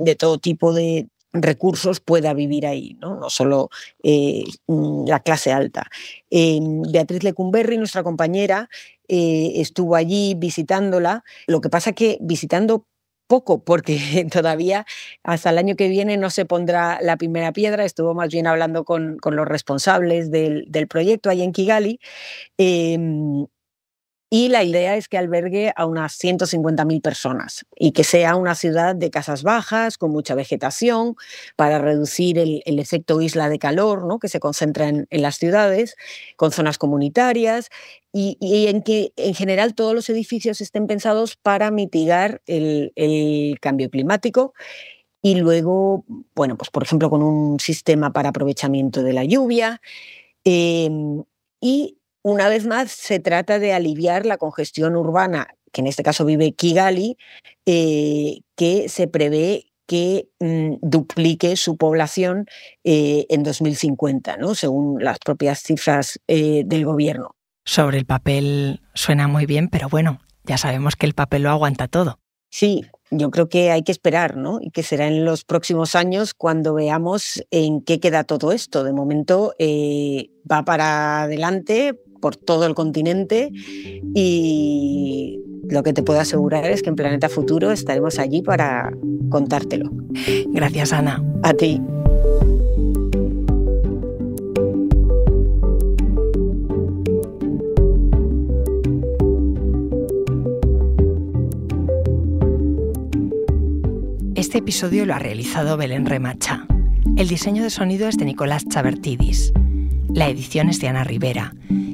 de 0.00 0.14
todo 0.14 0.38
tipo 0.38 0.72
de, 0.72 1.08
recursos 1.32 2.00
pueda 2.00 2.34
vivir 2.34 2.66
ahí, 2.66 2.96
no, 3.00 3.30
solo 3.30 3.70
eh, 4.02 4.44
mm, 4.66 5.06
la 5.06 5.20
clase 5.20 5.52
alta. 5.52 5.90
Beatriz 6.30 7.22
Lecumberri, 7.22 7.78
nuestra 7.78 8.02
compañera, 8.02 8.68
eh, 9.08 9.52
estuvo 9.56 9.96
allí 9.96 10.34
visitándola. 10.36 11.24
Lo 11.46 11.60
que 11.60 11.70
pasa 11.70 11.92
que 11.92 12.18
visitando 12.20 12.86
poco, 13.26 13.64
porque 13.64 13.96
todavía 14.32 14.84
hasta 15.22 15.50
el 15.50 15.58
año 15.58 15.76
que 15.76 15.88
viene 15.88 16.16
no 16.16 16.30
se 16.30 16.44
pondrá 16.44 16.98
la 17.02 17.16
primera 17.16 17.52
piedra. 17.52 17.84
Estuvo 17.84 18.14
más 18.14 18.28
bien 18.30 18.46
hablando 18.46 18.84
con, 18.84 19.18
con 19.18 19.36
los 19.36 19.46
responsables 19.48 20.30
del, 20.30 20.66
del, 20.68 20.88
proyecto 20.88 21.30
ahí 21.30 21.42
en 21.42 21.52
Kigali. 21.52 22.00
Em, 22.58 23.46
y 24.34 24.48
la 24.48 24.64
idea 24.64 24.96
es 24.96 25.08
que 25.08 25.18
albergue 25.18 25.74
a 25.76 25.84
unas 25.84 26.18
150.000 26.18 27.02
personas 27.02 27.66
y 27.76 27.92
que 27.92 28.02
sea 28.02 28.34
una 28.34 28.54
ciudad 28.54 28.96
de 28.96 29.10
casas 29.10 29.42
bajas, 29.42 29.98
con 29.98 30.10
mucha 30.10 30.34
vegetación, 30.34 31.16
para 31.54 31.78
reducir 31.78 32.38
el, 32.38 32.62
efecto 32.64 33.20
isla 33.20 33.50
de 33.50 33.58
calor 33.58 34.06
¿no? 34.06 34.18
que 34.18 34.28
se 34.28 34.40
concentra 34.40 34.88
en, 34.88 35.06
las 35.10 35.36
ciudades, 35.36 35.96
con 36.36 36.50
zonas 36.50 36.78
comunitarias 36.78 37.68
y, 38.10 38.38
en 38.68 38.80
que 38.80 39.12
en 39.16 39.34
general 39.34 39.74
todos 39.74 39.94
los 39.94 40.08
edificios 40.08 40.62
estén 40.62 40.86
pensados 40.86 41.36
para 41.36 41.70
mitigar 41.70 42.40
el, 42.46 43.58
cambio 43.60 43.90
climático 43.90 44.54
y 45.20 45.34
luego, 45.34 46.06
bueno, 46.34 46.56
pues 46.56 46.70
por 46.70 46.84
ejemplo 46.84 47.10
con 47.10 47.22
un 47.22 47.60
sistema 47.60 48.14
para 48.14 48.30
aprovechamiento 48.30 49.02
de 49.02 49.12
la 49.12 49.24
lluvia 49.24 49.82
em, 50.42 51.22
y 51.60 51.98
una 52.22 52.48
vez 52.48 52.66
más, 52.66 52.90
se 52.92 53.18
trata 53.18 53.58
de 53.58 53.72
aliviar 53.72 54.26
la 54.26 54.38
congestión 54.38 54.96
urbana, 54.96 55.48
que 55.72 55.80
en 55.80 55.88
este 55.88 56.02
caso 56.02 56.24
vive 56.24 56.52
Kigali, 56.52 57.16
eh, 57.66 58.40
que 58.56 58.88
se 58.88 59.08
prevé 59.08 59.66
que 59.86 60.28
mm, 60.38 60.74
duplique 60.80 61.56
su 61.56 61.76
población 61.76 62.46
eh, 62.84 63.26
en 63.28 63.42
2050, 63.42 64.36
¿no? 64.36 64.54
según 64.54 65.02
las 65.02 65.18
propias 65.18 65.62
cifras 65.62 66.20
eh, 66.28 66.62
del 66.64 66.84
gobierno. 66.84 67.34
Sobre 67.64 67.98
el 67.98 68.06
papel 68.06 68.80
suena 68.94 69.28
muy 69.28 69.46
bien, 69.46 69.68
pero 69.68 69.88
bueno, 69.88 70.20
ya 70.44 70.58
sabemos 70.58 70.96
que 70.96 71.06
el 71.06 71.14
papel 71.14 71.42
lo 71.42 71.50
aguanta 71.50 71.88
todo. 71.88 72.20
Sí, 72.50 72.84
yo 73.10 73.30
creo 73.30 73.48
que 73.48 73.70
hay 73.70 73.82
que 73.82 73.92
esperar, 73.92 74.36
¿no? 74.36 74.58
Y 74.60 74.70
que 74.70 74.82
será 74.82 75.06
en 75.06 75.24
los 75.24 75.44
próximos 75.44 75.94
años 75.94 76.34
cuando 76.34 76.74
veamos 76.74 77.42
en 77.50 77.82
qué 77.82 77.98
queda 77.98 78.24
todo 78.24 78.52
esto. 78.52 78.84
De 78.84 78.92
momento 78.92 79.54
va 80.50 80.64
para 80.64 81.22
adelante, 81.22 81.94
por 82.22 82.36
todo 82.36 82.64
el 82.66 82.74
continente 82.74 83.50
y 84.14 85.40
lo 85.68 85.82
que 85.82 85.92
te 85.92 86.02
puedo 86.02 86.20
asegurar 86.20 86.64
es 86.66 86.82
que 86.82 86.88
en 86.88 86.96
Planeta 86.96 87.28
Futuro 87.28 87.72
estaremos 87.72 88.18
allí 88.18 88.42
para 88.42 88.92
contártelo. 89.28 89.90
Gracias, 90.48 90.92
Ana. 90.92 91.22
A 91.42 91.52
ti. 91.52 91.80
Este 104.34 104.58
episodio 104.58 105.06
lo 105.06 105.14
ha 105.14 105.18
realizado 105.18 105.76
Belén 105.76 106.06
Remacha. 106.06 106.66
El 107.16 107.28
diseño 107.28 107.64
de 107.64 107.70
sonido 107.70 108.08
es 108.08 108.16
de 108.16 108.26
Nicolás 108.26 108.64
Chabertidis. 108.68 109.52
La 110.14 110.28
edición 110.28 110.68
es 110.68 110.78
de 110.78 110.88
Ana 110.88 111.04
Rivera 111.04 111.54